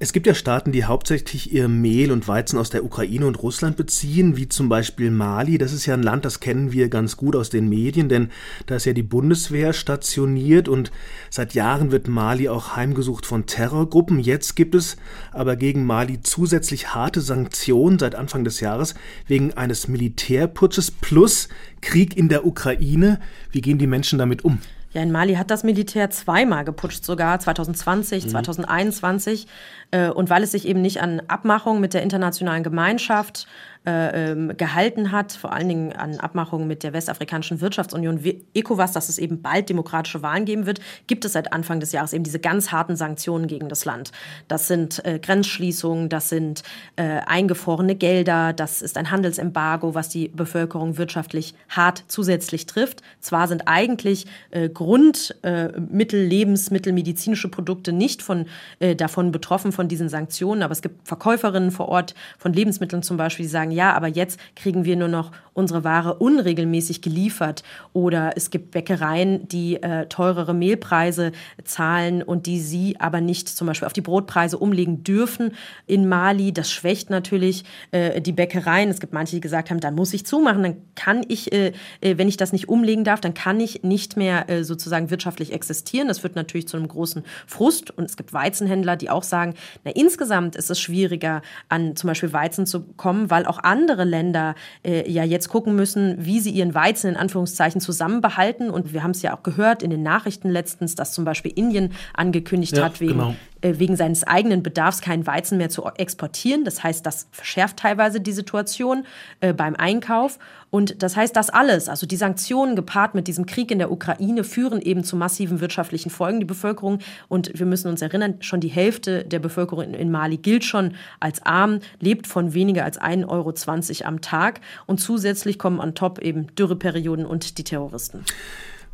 Es 0.00 0.12
gibt 0.12 0.28
ja 0.28 0.34
Staaten, 0.34 0.70
die 0.70 0.84
hauptsächlich 0.84 1.52
ihr 1.52 1.66
Mehl 1.66 2.12
und 2.12 2.28
Weizen 2.28 2.56
aus 2.56 2.70
der 2.70 2.84
Ukraine 2.84 3.26
und 3.26 3.42
Russland 3.42 3.76
beziehen, 3.76 4.36
wie 4.36 4.48
zum 4.48 4.68
Beispiel 4.68 5.10
Mali. 5.10 5.58
Das 5.58 5.72
ist 5.72 5.86
ja 5.86 5.94
ein 5.94 6.04
Land, 6.04 6.24
das 6.24 6.38
kennen 6.38 6.70
wir 6.70 6.88
ganz 6.88 7.16
gut 7.16 7.34
aus 7.34 7.50
den 7.50 7.68
Medien, 7.68 8.08
denn 8.08 8.30
da 8.66 8.76
ist 8.76 8.84
ja 8.84 8.92
die 8.92 9.02
Bundeswehr 9.02 9.72
stationiert 9.72 10.68
und 10.68 10.92
seit 11.30 11.54
Jahren 11.54 11.90
wird 11.90 12.06
Mali 12.06 12.48
auch 12.48 12.76
heimgesucht 12.76 13.26
von 13.26 13.46
Terrorgruppen. 13.46 14.20
Jetzt 14.20 14.54
gibt 14.54 14.76
es 14.76 14.98
aber 15.32 15.56
gegen 15.56 15.84
Mali 15.84 16.20
zusätzlich 16.22 16.94
harte 16.94 17.20
Sanktionen 17.20 17.98
seit 17.98 18.14
Anfang 18.14 18.44
des 18.44 18.60
Jahres 18.60 18.94
wegen 19.26 19.54
eines 19.54 19.88
Militärputsches 19.88 20.92
plus 20.92 21.48
Krieg 21.80 22.16
in 22.16 22.28
der 22.28 22.46
Ukraine. 22.46 23.18
Wie 23.50 23.62
gehen 23.62 23.78
die 23.78 23.88
Menschen 23.88 24.20
damit 24.20 24.44
um? 24.44 24.60
Ja, 24.92 25.02
in 25.02 25.12
Mali 25.12 25.34
hat 25.34 25.50
das 25.50 25.64
Militär 25.64 26.10
zweimal 26.10 26.64
geputscht, 26.64 27.04
sogar 27.04 27.38
2020, 27.38 28.24
mhm. 28.24 28.28
2021. 28.30 29.46
Äh, 29.90 30.08
und 30.10 30.30
weil 30.30 30.42
es 30.42 30.52
sich 30.52 30.66
eben 30.66 30.80
nicht 30.80 31.02
an 31.02 31.20
Abmachungen 31.28 31.80
mit 31.80 31.94
der 31.94 32.02
internationalen 32.02 32.62
Gemeinschaft 32.62 33.46
äh, 33.88 34.32
ähm, 34.32 34.54
gehalten 34.54 35.12
hat, 35.12 35.32
vor 35.32 35.54
allen 35.54 35.66
Dingen 35.66 35.92
an 35.94 36.20
Abmachungen 36.20 36.68
mit 36.68 36.82
der 36.82 36.92
Westafrikanischen 36.92 37.62
Wirtschaftsunion 37.62 38.20
ECOWAS, 38.52 38.92
dass 38.92 39.08
es 39.08 39.16
eben 39.16 39.40
bald 39.40 39.70
demokratische 39.70 40.20
Wahlen 40.20 40.44
geben 40.44 40.66
wird, 40.66 40.80
gibt 41.06 41.24
es 41.24 41.32
seit 41.32 41.54
Anfang 41.54 41.80
des 41.80 41.92
Jahres 41.92 42.12
eben 42.12 42.22
diese 42.22 42.38
ganz 42.38 42.70
harten 42.70 42.96
Sanktionen 42.96 43.46
gegen 43.46 43.70
das 43.70 43.86
Land. 43.86 44.12
Das 44.46 44.68
sind 44.68 45.02
äh, 45.06 45.18
Grenzschließungen, 45.18 46.10
das 46.10 46.28
sind 46.28 46.64
äh, 46.96 47.20
eingefrorene 47.24 47.94
Gelder, 47.94 48.52
das 48.52 48.82
ist 48.82 48.98
ein 48.98 49.10
Handelsembargo, 49.10 49.94
was 49.94 50.10
die 50.10 50.28
Bevölkerung 50.28 50.98
wirtschaftlich 50.98 51.54
hart 51.70 52.04
zusätzlich 52.08 52.66
trifft. 52.66 53.00
Zwar 53.20 53.48
sind 53.48 53.68
eigentlich 53.68 54.26
äh, 54.50 54.68
Grundmittel, 54.68 56.26
Lebensmittel, 56.26 56.92
medizinische 56.92 57.48
Produkte 57.48 57.92
nicht 57.92 58.20
von, 58.20 58.44
äh, 58.80 58.94
davon 58.94 59.32
betroffen 59.32 59.72
von 59.72 59.88
diesen 59.88 60.10
Sanktionen, 60.10 60.62
aber 60.62 60.72
es 60.72 60.82
gibt 60.82 61.08
Verkäuferinnen 61.08 61.70
vor 61.70 61.88
Ort 61.88 62.14
von 62.36 62.52
Lebensmitteln 62.52 63.02
zum 63.02 63.16
Beispiel, 63.16 63.46
die 63.46 63.50
sagen, 63.50 63.77
ja, 63.78 63.94
aber 63.94 64.08
jetzt 64.08 64.40
kriegen 64.56 64.84
wir 64.84 64.96
nur 64.96 65.06
noch 65.06 65.30
unsere 65.58 65.82
Ware 65.82 66.14
unregelmäßig 66.14 67.02
geliefert 67.02 67.64
oder 67.92 68.32
es 68.36 68.50
gibt 68.50 68.70
Bäckereien, 68.70 69.48
die 69.48 69.82
äh, 69.82 70.06
teurere 70.06 70.54
Mehlpreise 70.54 71.32
zahlen 71.64 72.22
und 72.22 72.46
die 72.46 72.60
sie 72.60 72.96
aber 73.00 73.20
nicht 73.20 73.48
zum 73.48 73.66
Beispiel 73.66 73.86
auf 73.86 73.92
die 73.92 74.00
Brotpreise 74.00 74.56
umlegen 74.56 75.02
dürfen 75.02 75.52
in 75.86 76.08
Mali. 76.08 76.52
Das 76.52 76.70
schwächt 76.70 77.10
natürlich 77.10 77.64
äh, 77.90 78.20
die 78.20 78.32
Bäckereien. 78.32 78.88
Es 78.88 79.00
gibt 79.00 79.12
manche, 79.12 79.34
die 79.34 79.40
gesagt 79.40 79.70
haben, 79.70 79.80
dann 79.80 79.96
muss 79.96 80.14
ich 80.14 80.24
zumachen, 80.24 80.62
dann 80.62 80.76
kann 80.94 81.22
ich, 81.26 81.52
äh, 81.52 81.72
äh 82.00 82.18
wenn 82.18 82.28
ich 82.28 82.36
das 82.36 82.52
nicht 82.52 82.68
umlegen 82.68 83.02
darf, 83.02 83.20
dann 83.20 83.34
kann 83.34 83.58
ich 83.58 83.82
nicht 83.82 84.16
mehr 84.16 84.48
äh, 84.48 84.62
sozusagen 84.62 85.10
wirtschaftlich 85.10 85.52
existieren. 85.52 86.06
Das 86.06 86.20
führt 86.20 86.36
natürlich 86.36 86.68
zu 86.68 86.76
einem 86.76 86.86
großen 86.86 87.24
Frust 87.48 87.90
und 87.90 88.04
es 88.04 88.16
gibt 88.16 88.32
Weizenhändler, 88.32 88.94
die 88.94 89.10
auch 89.10 89.24
sagen, 89.24 89.54
na 89.84 89.90
insgesamt 89.90 90.54
ist 90.54 90.70
es 90.70 90.80
schwieriger, 90.80 91.42
an 91.68 91.96
zum 91.96 92.06
Beispiel 92.06 92.32
Weizen 92.32 92.64
zu 92.64 92.82
kommen, 92.96 93.28
weil 93.28 93.44
auch 93.44 93.58
andere 93.68 94.04
Länder 94.04 94.54
äh, 94.84 95.10
ja 95.10 95.24
jetzt 95.24 95.48
gucken 95.48 95.76
müssen, 95.76 96.16
wie 96.18 96.40
sie 96.40 96.50
ihren 96.50 96.74
Weizen 96.74 97.10
in 97.10 97.16
Anführungszeichen 97.16 97.80
zusammenbehalten. 97.80 98.70
Und 98.70 98.92
wir 98.92 99.02
haben 99.02 99.12
es 99.12 99.22
ja 99.22 99.36
auch 99.36 99.42
gehört 99.42 99.82
in 99.82 99.90
den 99.90 100.02
Nachrichten 100.02 100.50
letztens, 100.50 100.94
dass 100.94 101.12
zum 101.12 101.24
Beispiel 101.24 101.52
Indien 101.54 101.92
angekündigt 102.14 102.76
ja, 102.76 102.84
hat, 102.84 103.00
wegen 103.00 103.12
genau. 103.12 103.34
Äh, 103.60 103.78
wegen 103.78 103.96
seines 103.96 104.24
eigenen 104.24 104.62
Bedarfs 104.62 105.00
keinen 105.00 105.26
Weizen 105.26 105.58
mehr 105.58 105.68
zu 105.68 105.84
exportieren. 105.96 106.64
Das 106.64 106.84
heißt, 106.84 107.04
das 107.04 107.26
verschärft 107.32 107.78
teilweise 107.78 108.20
die 108.20 108.32
Situation 108.32 109.04
äh, 109.40 109.52
beim 109.52 109.74
Einkauf. 109.74 110.38
Und 110.70 111.02
das 111.02 111.16
heißt, 111.16 111.34
das 111.34 111.50
alles, 111.50 111.88
also 111.88 112.06
die 112.06 112.16
Sanktionen 112.16 112.76
gepaart 112.76 113.16
mit 113.16 113.26
diesem 113.26 113.46
Krieg 113.46 113.72
in 113.72 113.78
der 113.78 113.90
Ukraine, 113.90 114.44
führen 114.44 114.80
eben 114.80 115.02
zu 115.02 115.16
massiven 115.16 115.60
wirtschaftlichen 115.60 116.10
Folgen. 116.10 116.38
Die 116.38 116.46
Bevölkerung, 116.46 117.00
und 117.26 117.50
wir 117.58 117.66
müssen 117.66 117.88
uns 117.88 118.00
erinnern, 118.00 118.36
schon 118.40 118.60
die 118.60 118.68
Hälfte 118.68 119.24
der 119.24 119.40
Bevölkerung 119.40 119.92
in 119.92 120.10
Mali 120.10 120.36
gilt 120.36 120.64
schon 120.64 120.94
als 121.18 121.44
arm, 121.44 121.80
lebt 121.98 122.28
von 122.28 122.54
weniger 122.54 122.84
als 122.84 123.00
1,20 123.00 123.28
Euro 123.28 124.06
am 124.06 124.20
Tag. 124.20 124.60
Und 124.86 125.00
zusätzlich 125.00 125.58
kommen 125.58 125.80
on 125.80 125.96
top 125.96 126.20
eben 126.20 126.46
Dürreperioden 126.54 127.26
und 127.26 127.58
die 127.58 127.64
Terroristen. 127.64 128.24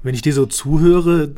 Wenn 0.04 0.14
ich 0.14 0.20
dir 0.20 0.34
so 0.34 0.44
zuhöre, 0.44 1.34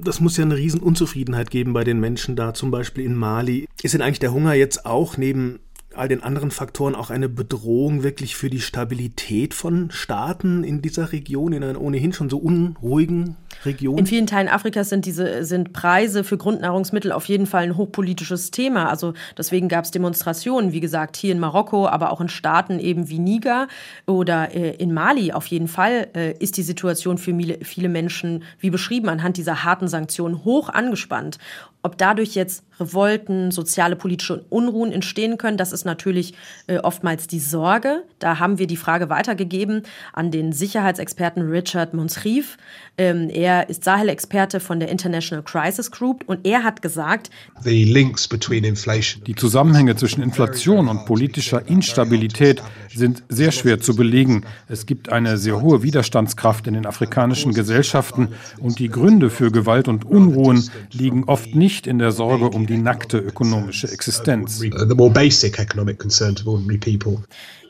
das 0.00 0.20
muss 0.20 0.36
ja 0.36 0.44
eine 0.44 0.56
Riesenunzufriedenheit 0.56 1.50
geben 1.50 1.72
bei 1.72 1.82
den 1.82 1.98
Menschen 1.98 2.36
da, 2.36 2.54
zum 2.54 2.70
Beispiel 2.70 3.04
in 3.04 3.16
Mali. 3.16 3.66
Ist 3.82 3.92
denn 3.92 4.02
eigentlich 4.02 4.20
der 4.20 4.32
Hunger 4.32 4.54
jetzt 4.54 4.86
auch 4.86 5.16
neben 5.16 5.58
all 5.96 6.06
den 6.06 6.22
anderen 6.22 6.52
Faktoren 6.52 6.94
auch 6.94 7.10
eine 7.10 7.28
Bedrohung 7.28 8.04
wirklich 8.04 8.36
für 8.36 8.50
die 8.50 8.60
Stabilität 8.60 9.52
von 9.52 9.90
Staaten 9.90 10.62
in 10.62 10.80
dieser 10.80 11.10
Region, 11.10 11.52
in 11.52 11.64
einer 11.64 11.80
ohnehin 11.80 12.12
schon 12.12 12.30
so 12.30 12.38
unruhigen 12.38 13.36
Region? 13.66 13.98
In 13.98 14.06
vielen 14.06 14.26
Teilen 14.26 14.48
Afrikas 14.48 14.88
sind 14.88 15.06
diese 15.06 15.44
sind 15.44 15.72
Preise 15.72 16.24
für 16.24 16.36
Grundnahrungsmittel 16.36 17.12
auf 17.12 17.26
jeden 17.26 17.46
Fall 17.46 17.64
ein 17.64 17.76
hochpolitisches 17.76 18.50
Thema. 18.50 18.88
Also 18.88 19.14
deswegen 19.36 19.68
gab 19.68 19.84
es 19.84 19.90
Demonstrationen, 19.90 20.72
wie 20.72 20.80
gesagt, 20.80 21.16
hier 21.16 21.32
in 21.32 21.38
Marokko, 21.38 21.88
aber 21.88 22.12
auch 22.12 22.20
in 22.20 22.28
Staaten 22.28 22.78
eben 22.78 23.08
wie 23.08 23.18
Niger 23.18 23.68
oder 24.06 24.54
äh, 24.54 24.74
in 24.76 24.92
Mali. 24.92 25.32
Auf 25.32 25.46
jeden 25.46 25.68
Fall 25.68 26.08
äh, 26.14 26.32
ist 26.38 26.56
die 26.56 26.62
Situation 26.62 27.18
für 27.18 27.34
viele, 27.62 27.88
Menschen, 27.88 28.44
wie 28.60 28.70
beschrieben, 28.70 29.08
anhand 29.08 29.36
dieser 29.36 29.64
harten 29.64 29.88
Sanktionen 29.88 30.44
hoch 30.44 30.68
angespannt. 30.68 31.38
Ob 31.82 31.98
dadurch 31.98 32.34
jetzt 32.34 32.64
Revolten, 32.80 33.50
soziale 33.50 33.94
politische 33.94 34.46
Unruhen 34.48 34.90
entstehen 34.90 35.36
können, 35.36 35.58
das 35.58 35.70
ist 35.70 35.84
natürlich 35.84 36.32
äh, 36.66 36.78
oftmals 36.78 37.26
die 37.26 37.40
Sorge. 37.40 38.04
Da 38.18 38.38
haben 38.38 38.58
wir 38.58 38.66
die 38.66 38.78
Frage 38.78 39.10
weitergegeben 39.10 39.82
an 40.14 40.30
den 40.30 40.52
Sicherheitsexperten 40.52 41.42
Richard 41.42 41.92
Monsrief. 41.92 42.56
Ähm, 42.96 43.28
er 43.28 43.68
ist 43.68 43.84
Sahel-Experte 43.84 44.60
von 44.60 44.80
der 44.80 44.88
International 44.88 45.44
Crisis 45.44 45.90
Group 45.90 46.24
und 46.26 46.46
er 46.46 46.62
hat 46.64 46.80
gesagt, 46.80 47.30
die 47.64 49.34
Zusammenhänge 49.34 49.96
zwischen 49.96 50.22
Inflation 50.22 50.88
und 50.88 51.04
politischer 51.04 51.66
Instabilität 51.68 52.62
sind 52.94 53.22
sehr 53.28 53.52
schwer 53.52 53.80
zu 53.80 53.96
belegen. 53.96 54.44
Es 54.68 54.86
gibt 54.86 55.10
eine 55.10 55.38
sehr 55.38 55.60
hohe 55.60 55.82
Widerstandskraft 55.82 56.66
in 56.66 56.74
den 56.74 56.86
afrikanischen 56.86 57.52
Gesellschaften 57.52 58.28
und 58.60 58.78
die 58.78 58.88
Gründe 58.88 59.30
für 59.30 59.50
Gewalt 59.50 59.88
und 59.88 60.04
Unruhen 60.04 60.70
liegen 60.92 61.24
oft 61.24 61.54
nicht 61.54 61.74
nicht 61.74 61.86
in 61.86 61.98
der 61.98 62.12
Sorge 62.12 62.50
um 62.50 62.66
die 62.66 62.76
nackte 62.78 63.18
ökonomische 63.18 63.90
Existenz. 63.90 64.60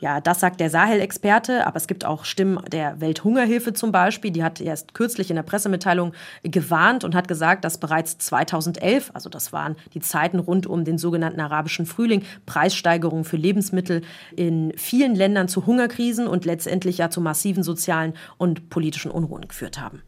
Ja, 0.01 0.21
das 0.21 0.39
sagt 0.39 0.59
der 0.59 0.69
Sahel-Experte, 0.69 1.65
aber 1.65 1.77
es 1.77 1.87
gibt 1.87 2.05
auch 2.05 2.25
Stimmen 2.25 2.59
der 2.71 2.99
Welthungerhilfe 3.01 3.73
zum 3.73 3.91
Beispiel. 3.91 4.31
Die 4.31 4.43
hat 4.43 4.61
erst 4.61 4.93
kürzlich 4.93 5.29
in 5.29 5.35
der 5.35 5.43
Pressemitteilung 5.43 6.13
gewarnt 6.43 7.03
und 7.03 7.15
hat 7.15 7.27
gesagt, 7.27 7.65
dass 7.65 7.79
bereits 7.79 8.17
2011, 8.17 9.11
also 9.13 9.29
das 9.29 9.53
waren 9.53 9.75
die 9.93 9.99
Zeiten 9.99 10.39
rund 10.39 10.67
um 10.67 10.83
den 10.83 10.97
sogenannten 10.97 11.39
arabischen 11.39 11.85
Frühling, 11.85 12.23
Preissteigerungen 12.45 13.25
für 13.25 13.37
Lebensmittel 13.37 14.01
in 14.35 14.73
vielen 14.75 15.15
Ländern 15.15 15.47
zu 15.47 15.65
Hungerkrisen 15.65 16.27
und 16.27 16.45
letztendlich 16.45 16.97
ja 16.97 17.09
zu 17.09 17.21
massiven 17.21 17.63
sozialen 17.63 18.13
und 18.37 18.69
politischen 18.69 19.11
Unruhen 19.11 19.47
geführt 19.47 19.79
haben. 19.79 20.01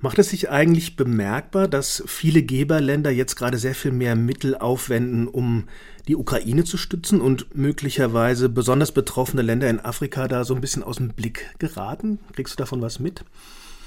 Macht 0.00 0.18
es 0.18 0.28
sich 0.28 0.50
eigentlich 0.50 0.96
bemerkbar, 0.96 1.66
dass 1.66 2.02
viele 2.06 2.42
Geberländer 2.42 3.10
jetzt 3.10 3.36
gerade 3.36 3.56
sehr 3.56 3.74
viel 3.74 3.92
mehr 3.92 4.16
Mittel 4.16 4.54
aufwenden, 4.54 5.26
um 5.28 5.64
die 6.08 6.16
Ukraine 6.16 6.64
zu 6.64 6.76
stützen 6.76 7.20
und 7.20 7.54
möglicherweise 7.54 8.48
besonders 8.48 8.92
betroffene 8.92 9.42
Länder 9.42 9.70
in 9.70 9.80
Afrika 9.80 10.28
da 10.28 10.44
so 10.44 10.54
ein 10.54 10.60
bisschen 10.60 10.82
aus 10.82 10.96
dem 10.96 11.10
Blick 11.10 11.54
geraten? 11.58 12.18
Kriegst 12.32 12.54
du 12.54 12.58
davon 12.58 12.82
was 12.82 12.98
mit? 12.98 13.24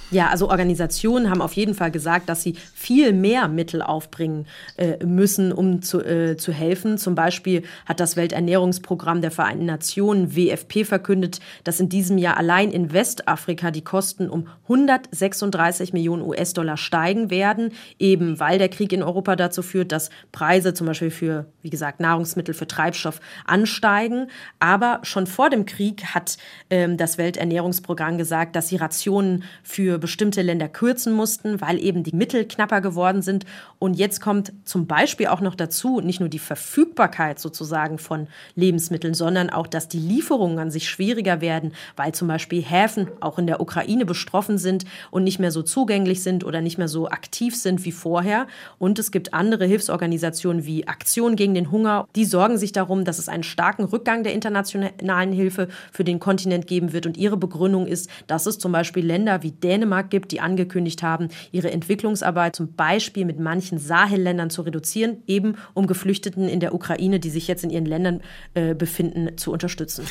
Ja, 0.10 0.30
also 0.30 0.50
Organisationen 0.50 1.30
haben 1.30 1.42
auf 1.42 1.52
jeden 1.54 1.74
Fall 1.74 1.92
gesagt, 1.92 2.30
dass 2.30 2.42
sie 2.42 2.56
viel 2.74 3.12
mehr 3.12 3.50
Mittel 3.50 3.82
aufbringen 3.82 4.48
äh, 4.78 5.04
müssen, 5.06 5.52
um 5.52 5.82
zu, 5.82 6.02
äh, 6.02 6.38
zu 6.38 6.54
helfen. 6.54 6.98
Zum 6.98 7.14
Beispiel 7.14 7.64
hat 7.86 8.00
das 8.00 8.16
Welternährungsprogramm 8.16 9.22
der 9.22 9.32
Vereinten 9.32 9.66
Nationen 9.66 10.34
WFP 10.34 10.86
verkündet, 10.86 11.42
dass 11.66 11.82
in 11.82 11.90
diesem 11.90 12.18
Jahr 12.18 12.38
allein 12.38 12.72
in 12.72 12.94
Westafrika 12.94 13.70
die 13.70 13.84
Kosten 13.84 14.30
um 14.30 14.48
136 14.64 15.92
Millionen 15.92 16.22
US-Dollar 16.22 16.78
steigen 16.78 17.30
werden, 17.30 17.74
eben 18.00 18.40
weil 18.40 18.60
der 18.60 18.70
Krieg 18.70 18.94
in 18.94 19.04
Europa 19.04 19.36
dazu 19.36 19.62
führt, 19.62 19.92
dass 19.92 20.10
Preise 20.32 20.74
zum 20.74 20.88
Beispiel 20.88 21.12
für, 21.12 21.48
wie 21.64 21.70
gesagt, 21.70 22.00
Nahrungsmittel, 22.00 22.54
für 22.54 22.68
Treibstoff 22.68 23.20
ansteigen. 23.46 24.28
Aber 24.60 25.00
schon 25.04 25.28
vor 25.28 25.50
dem 25.50 25.66
Krieg 25.66 26.06
hat 26.06 26.38
ähm, 26.70 26.96
das 26.96 27.18
Welternährungsprogramm 27.18 28.18
gesagt, 28.18 28.56
dass 28.56 28.70
sie 28.70 28.78
Rationen 28.78 29.44
für 29.64 29.97
bestimmte 30.00 30.42
Länder 30.42 30.68
kürzen 30.68 31.14
mussten, 31.14 31.62
weil 31.62 31.80
eben 31.80 32.04
die 32.04 32.16
Mittel 32.16 32.46
knapper 32.46 32.82
geworden 32.82 33.22
sind. 33.22 33.46
Und 33.80 33.96
jetzt 33.96 34.22
kommt 34.22 34.54
zum 34.66 34.88
Beispiel 34.88 35.28
auch 35.28 35.42
noch 35.42 35.56
dazu, 35.56 36.02
nicht 36.02 36.20
nur 36.20 36.30
die 36.30 36.40
Verfügbarkeit 36.40 37.40
sozusagen 37.40 37.98
von 37.98 38.28
Lebensmitteln, 38.56 39.14
sondern 39.14 39.50
auch, 39.50 39.68
dass 39.68 39.88
die 39.88 40.00
Lieferungen 40.00 40.60
an 40.60 40.72
sich 40.72 40.90
schwieriger 40.90 41.42
werden, 41.42 41.74
weil 41.96 42.14
zum 42.14 42.28
Beispiel 42.28 42.62
Häfen 42.62 43.08
auch 43.20 43.40
in 43.40 43.48
der 43.48 43.62
Ukraine 43.62 44.06
betroffen 44.06 44.58
sind 44.58 44.86
und 45.12 45.24
nicht 45.24 45.40
mehr 45.40 45.52
so 45.52 45.62
zugänglich 45.62 46.24
sind 46.24 46.44
oder 46.44 46.62
nicht 46.62 46.78
mehr 46.78 46.88
so 46.88 47.10
aktiv 47.10 47.56
sind 47.56 47.86
wie 47.86 47.92
vorher. 47.92 48.48
Und 48.80 49.00
es 49.00 49.12
gibt 49.12 49.34
andere 49.34 49.66
Hilfsorganisationen 49.66 50.66
wie 50.66 50.88
Aktion 50.88 51.36
gegen 51.36 51.54
den 51.54 51.72
Hunger. 51.72 52.08
Die 52.16 52.26
sorgen 52.26 52.58
sich 52.58 52.72
darum, 52.72 53.06
dass 53.06 53.20
es 53.20 53.30
einen 53.30 53.44
starken 53.44 53.86
Rückgang 53.86 54.24
der 54.24 54.34
internationalen 54.34 55.32
Hilfe 55.32 55.68
für 55.92 56.04
den 56.04 56.20
Kontinent 56.20 56.68
geben 56.68 56.94
wird. 56.94 57.06
Und 57.06 57.18
ihre 57.18 57.38
Begründung 57.38 57.88
ist, 57.88 58.10
dass 58.28 58.46
es 58.46 58.60
zum 58.60 58.72
Beispiel 58.72 59.06
Länder 59.06 59.44
wie 59.44 59.52
Dänemark, 59.52 59.87
Dänemark 59.88 60.10
gibt, 60.10 60.32
die 60.32 60.42
angekündigt 60.42 61.02
haben, 61.02 61.30
ihre 61.52 61.72
Entwicklungsarbeit 61.72 62.56
zum 62.56 62.74
Beispiel 62.74 63.26
mit 63.26 63.40
manchen 63.40 63.80
Sahelländern 63.80 64.50
zu 64.50 64.62
reduzieren, 64.62 65.24
eben 65.28 65.56
um 65.74 65.88
Geflüchteten 65.88 66.48
in 66.48 66.60
der 66.60 66.76
Ukraine, 66.76 67.20
die 67.20 67.30
sich 67.30 67.48
jetzt 67.48 67.64
in 67.64 67.70
ihren 67.70 67.86
Ländern 67.86 68.22
äh, 68.54 68.76
befinden, 68.76 69.38
zu 69.38 69.52
unterstützen. 69.52 70.06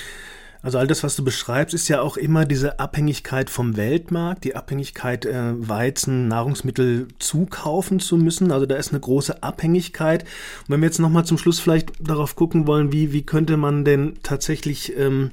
Also 0.63 0.79
all 0.79 0.87
das, 0.87 1.05
was 1.05 1.15
du 1.15 1.23
beschreibst, 1.23 1.75
ist 1.75 1.89
ja 1.89 2.01
auch 2.01 2.17
immer 2.17 2.45
diese 2.45 2.81
Abhängigkeit 2.81 3.51
vom 3.51 3.77
Weltmarkt, 3.77 4.43
die 4.45 4.57
Abhängigkeit, 4.57 5.25
äh, 5.27 5.53
Weizen, 5.69 6.29
Nahrungsmittel 6.29 7.09
zukaufen 7.19 8.01
zu 8.01 8.17
müssen. 8.17 8.51
Also 8.51 8.67
da 8.67 8.77
ist 8.77 8.91
eine 8.91 9.01
große 9.01 9.43
Abhängigkeit. 9.43 10.23
Und 10.23 10.71
wenn 10.71 10.81
wir 10.81 10.87
jetzt 10.87 10.99
nochmal 10.99 11.25
zum 11.25 11.39
Schluss 11.39 11.61
vielleicht 11.61 11.93
darauf 12.01 12.35
gucken 12.35 12.67
wollen, 12.67 12.91
wie, 12.91 13.13
wie 13.13 13.23
könnte 13.23 13.57
man 13.57 13.85
denn 13.85 14.15
tatsächlich 14.23 14.97
ähm, 14.97 15.31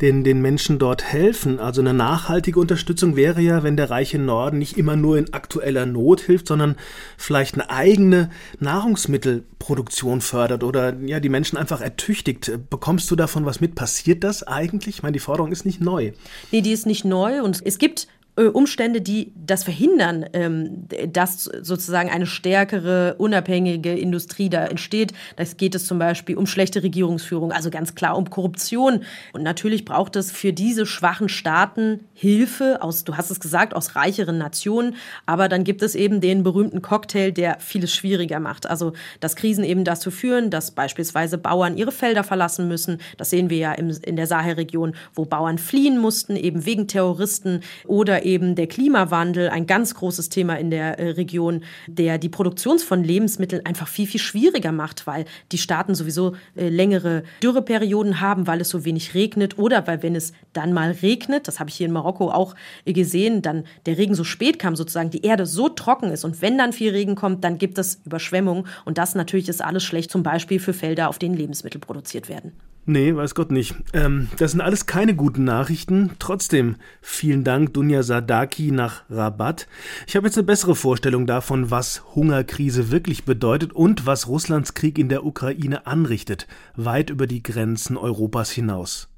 den, 0.00 0.24
den 0.24 0.42
Menschen 0.42 0.78
dort 0.78 1.04
helfen. 1.04 1.58
Also 1.58 1.80
eine 1.80 1.94
nachhaltige 1.94 2.60
Unterstützung 2.60 3.16
wäre 3.16 3.40
ja, 3.40 3.62
wenn 3.62 3.76
der 3.76 3.90
reiche 3.90 4.18
Norden 4.18 4.58
nicht 4.58 4.76
immer 4.76 4.96
nur 4.96 5.16
in 5.16 5.32
aktueller 5.32 5.86
Not 5.86 6.20
hilft, 6.20 6.48
sondern 6.48 6.76
vielleicht 7.16 7.54
eine 7.54 7.70
eigene 7.70 8.30
Nahrungsmittelproduktion 8.60 10.20
fördert 10.20 10.64
oder 10.64 10.94
ja, 11.00 11.20
die 11.20 11.28
Menschen 11.28 11.56
einfach 11.56 11.80
ertüchtigt. 11.80 12.52
Bekommst 12.68 13.10
du 13.10 13.16
davon 13.16 13.46
was 13.46 13.60
mit? 13.60 13.74
Passiert 13.74 14.24
das 14.24 14.42
eigentlich? 14.42 14.96
Ich 14.96 15.02
meine, 15.02 15.14
die 15.14 15.20
Forderung 15.20 15.52
ist 15.52 15.64
nicht 15.64 15.80
neu. 15.80 16.12
Nee, 16.52 16.60
die 16.60 16.72
ist 16.72 16.86
nicht 16.86 17.04
neu 17.04 17.42
und 17.42 17.62
es 17.64 17.78
gibt 17.78 18.08
Umstände, 18.44 19.00
die 19.00 19.32
das 19.34 19.64
verhindern, 19.64 20.26
ähm, 20.34 20.86
dass 21.10 21.44
sozusagen 21.44 22.10
eine 22.10 22.26
stärkere, 22.26 23.14
unabhängige 23.16 23.94
Industrie 23.94 24.50
da 24.50 24.66
entsteht. 24.66 25.14
Da 25.36 25.44
geht 25.44 25.74
es 25.74 25.86
zum 25.86 25.98
Beispiel 25.98 26.36
um 26.36 26.46
schlechte 26.46 26.82
Regierungsführung, 26.82 27.50
also 27.50 27.70
ganz 27.70 27.94
klar 27.94 28.16
um 28.16 28.28
Korruption. 28.28 29.04
Und 29.32 29.42
natürlich 29.42 29.86
braucht 29.86 30.16
es 30.16 30.30
für 30.30 30.52
diese 30.52 30.84
schwachen 30.84 31.30
Staaten 31.30 32.00
Hilfe 32.12 32.82
aus, 32.82 33.04
du 33.04 33.16
hast 33.16 33.30
es 33.30 33.40
gesagt, 33.40 33.74
aus 33.74 33.96
reicheren 33.96 34.36
Nationen. 34.36 34.96
Aber 35.24 35.48
dann 35.48 35.64
gibt 35.64 35.80
es 35.80 35.94
eben 35.94 36.20
den 36.20 36.42
berühmten 36.42 36.82
Cocktail, 36.82 37.30
der 37.30 37.58
vieles 37.60 37.94
schwieriger 37.94 38.38
macht. 38.38 38.66
Also, 38.66 38.92
dass 39.20 39.36
Krisen 39.36 39.64
eben 39.64 39.84
dazu 39.84 40.10
führen, 40.10 40.50
dass 40.50 40.72
beispielsweise 40.72 41.38
Bauern 41.38 41.78
ihre 41.78 41.92
Felder 41.92 42.22
verlassen 42.22 42.68
müssen. 42.68 42.98
Das 43.16 43.30
sehen 43.30 43.48
wir 43.48 43.56
ja 43.56 43.72
in 43.72 44.16
der 44.16 44.26
Sahelregion, 44.26 44.94
wo 45.14 45.24
Bauern 45.24 45.56
fliehen 45.56 45.98
mussten, 45.98 46.36
eben 46.36 46.66
wegen 46.66 46.86
Terroristen 46.86 47.60
oder 47.86 48.25
eben 48.26 48.56
der 48.56 48.66
Klimawandel, 48.66 49.48
ein 49.48 49.66
ganz 49.66 49.94
großes 49.94 50.28
Thema 50.28 50.56
in 50.56 50.70
der 50.70 50.98
äh, 50.98 51.10
Region, 51.10 51.62
der 51.86 52.18
die 52.18 52.28
Produktion 52.28 52.78
von 52.78 53.02
Lebensmitteln 53.02 53.64
einfach 53.64 53.88
viel, 53.88 54.06
viel 54.06 54.20
schwieriger 54.20 54.72
macht, 54.72 55.06
weil 55.06 55.24
die 55.52 55.58
Staaten 55.58 55.94
sowieso 55.94 56.34
äh, 56.56 56.68
längere 56.68 57.22
Dürreperioden 57.42 58.20
haben, 58.20 58.46
weil 58.46 58.60
es 58.60 58.68
so 58.68 58.84
wenig 58.84 59.14
regnet 59.14 59.58
oder 59.58 59.86
weil, 59.86 60.02
wenn 60.02 60.16
es 60.16 60.32
dann 60.52 60.72
mal 60.72 60.90
regnet, 60.90 61.48
das 61.48 61.60
habe 61.60 61.70
ich 61.70 61.76
hier 61.76 61.86
in 61.86 61.92
Marokko 61.92 62.30
auch 62.30 62.54
äh, 62.84 62.92
gesehen, 62.92 63.40
dann 63.40 63.64
der 63.86 63.96
Regen 63.96 64.14
so 64.14 64.24
spät 64.24 64.58
kam, 64.58 64.76
sozusagen 64.76 65.10
die 65.10 65.22
Erde 65.22 65.46
so 65.46 65.68
trocken 65.68 66.10
ist 66.10 66.24
und 66.24 66.42
wenn 66.42 66.58
dann 66.58 66.72
viel 66.72 66.90
Regen 66.90 67.14
kommt, 67.14 67.44
dann 67.44 67.58
gibt 67.58 67.78
es 67.78 68.00
Überschwemmungen 68.04 68.66
und 68.84 68.98
das 68.98 69.14
natürlich 69.14 69.48
ist 69.48 69.62
alles 69.62 69.84
schlecht, 69.84 70.10
zum 70.10 70.24
Beispiel 70.24 70.58
für 70.58 70.72
Felder, 70.72 71.08
auf 71.08 71.18
denen 71.18 71.36
Lebensmittel 71.36 71.80
produziert 71.80 72.28
werden. 72.28 72.52
Nee, 72.88 73.16
weiß 73.16 73.34
Gott 73.34 73.50
nicht. 73.50 73.74
Ähm, 73.92 74.28
das 74.38 74.52
sind 74.52 74.60
alles 74.60 74.86
keine 74.86 75.16
guten 75.16 75.42
Nachrichten. 75.42 76.12
Trotzdem 76.20 76.76
vielen 77.02 77.42
Dank, 77.42 77.74
Dunja 77.74 78.04
Sadaki 78.04 78.70
nach 78.70 79.02
Rabat. 79.10 79.66
Ich 80.06 80.14
habe 80.14 80.28
jetzt 80.28 80.38
eine 80.38 80.46
bessere 80.46 80.76
Vorstellung 80.76 81.26
davon, 81.26 81.72
was 81.72 82.04
Hungerkrise 82.14 82.92
wirklich 82.92 83.24
bedeutet 83.24 83.72
und 83.72 84.06
was 84.06 84.28
Russlands 84.28 84.74
Krieg 84.74 85.00
in 85.00 85.08
der 85.08 85.26
Ukraine 85.26 85.84
anrichtet, 85.88 86.46
weit 86.76 87.10
über 87.10 87.26
die 87.26 87.42
Grenzen 87.42 87.96
Europas 87.96 88.52
hinaus. 88.52 89.08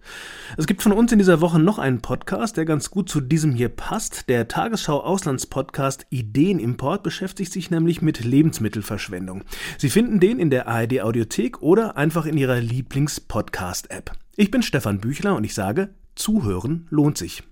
Es 0.56 0.66
gibt 0.66 0.82
von 0.82 0.92
uns 0.92 1.12
in 1.12 1.18
dieser 1.18 1.40
Woche 1.40 1.58
noch 1.58 1.78
einen 1.78 2.00
Podcast, 2.00 2.56
der 2.56 2.64
ganz 2.64 2.90
gut 2.90 3.08
zu 3.08 3.20
diesem 3.20 3.52
hier 3.52 3.68
passt. 3.68 4.28
Der 4.28 4.48
Tagesschau 4.48 5.00
Auslandspodcast 5.00 6.06
Ideenimport 6.10 7.02
beschäftigt 7.02 7.52
sich 7.52 7.70
nämlich 7.70 8.00
mit 8.00 8.24
Lebensmittelverschwendung. 8.24 9.44
Sie 9.76 9.90
finden 9.90 10.20
den 10.20 10.38
in 10.38 10.50
der 10.50 10.66
ARD 10.66 11.02
Audiothek 11.02 11.60
oder 11.60 11.96
einfach 11.96 12.26
in 12.26 12.38
Ihrer 12.38 12.60
Lieblings-Podcast-App. 12.60 14.12
Ich 14.36 14.50
bin 14.50 14.62
Stefan 14.62 15.00
Büchler 15.00 15.36
und 15.36 15.44
ich 15.44 15.54
sage, 15.54 15.90
Zuhören 16.14 16.86
lohnt 16.90 17.18
sich. 17.18 17.42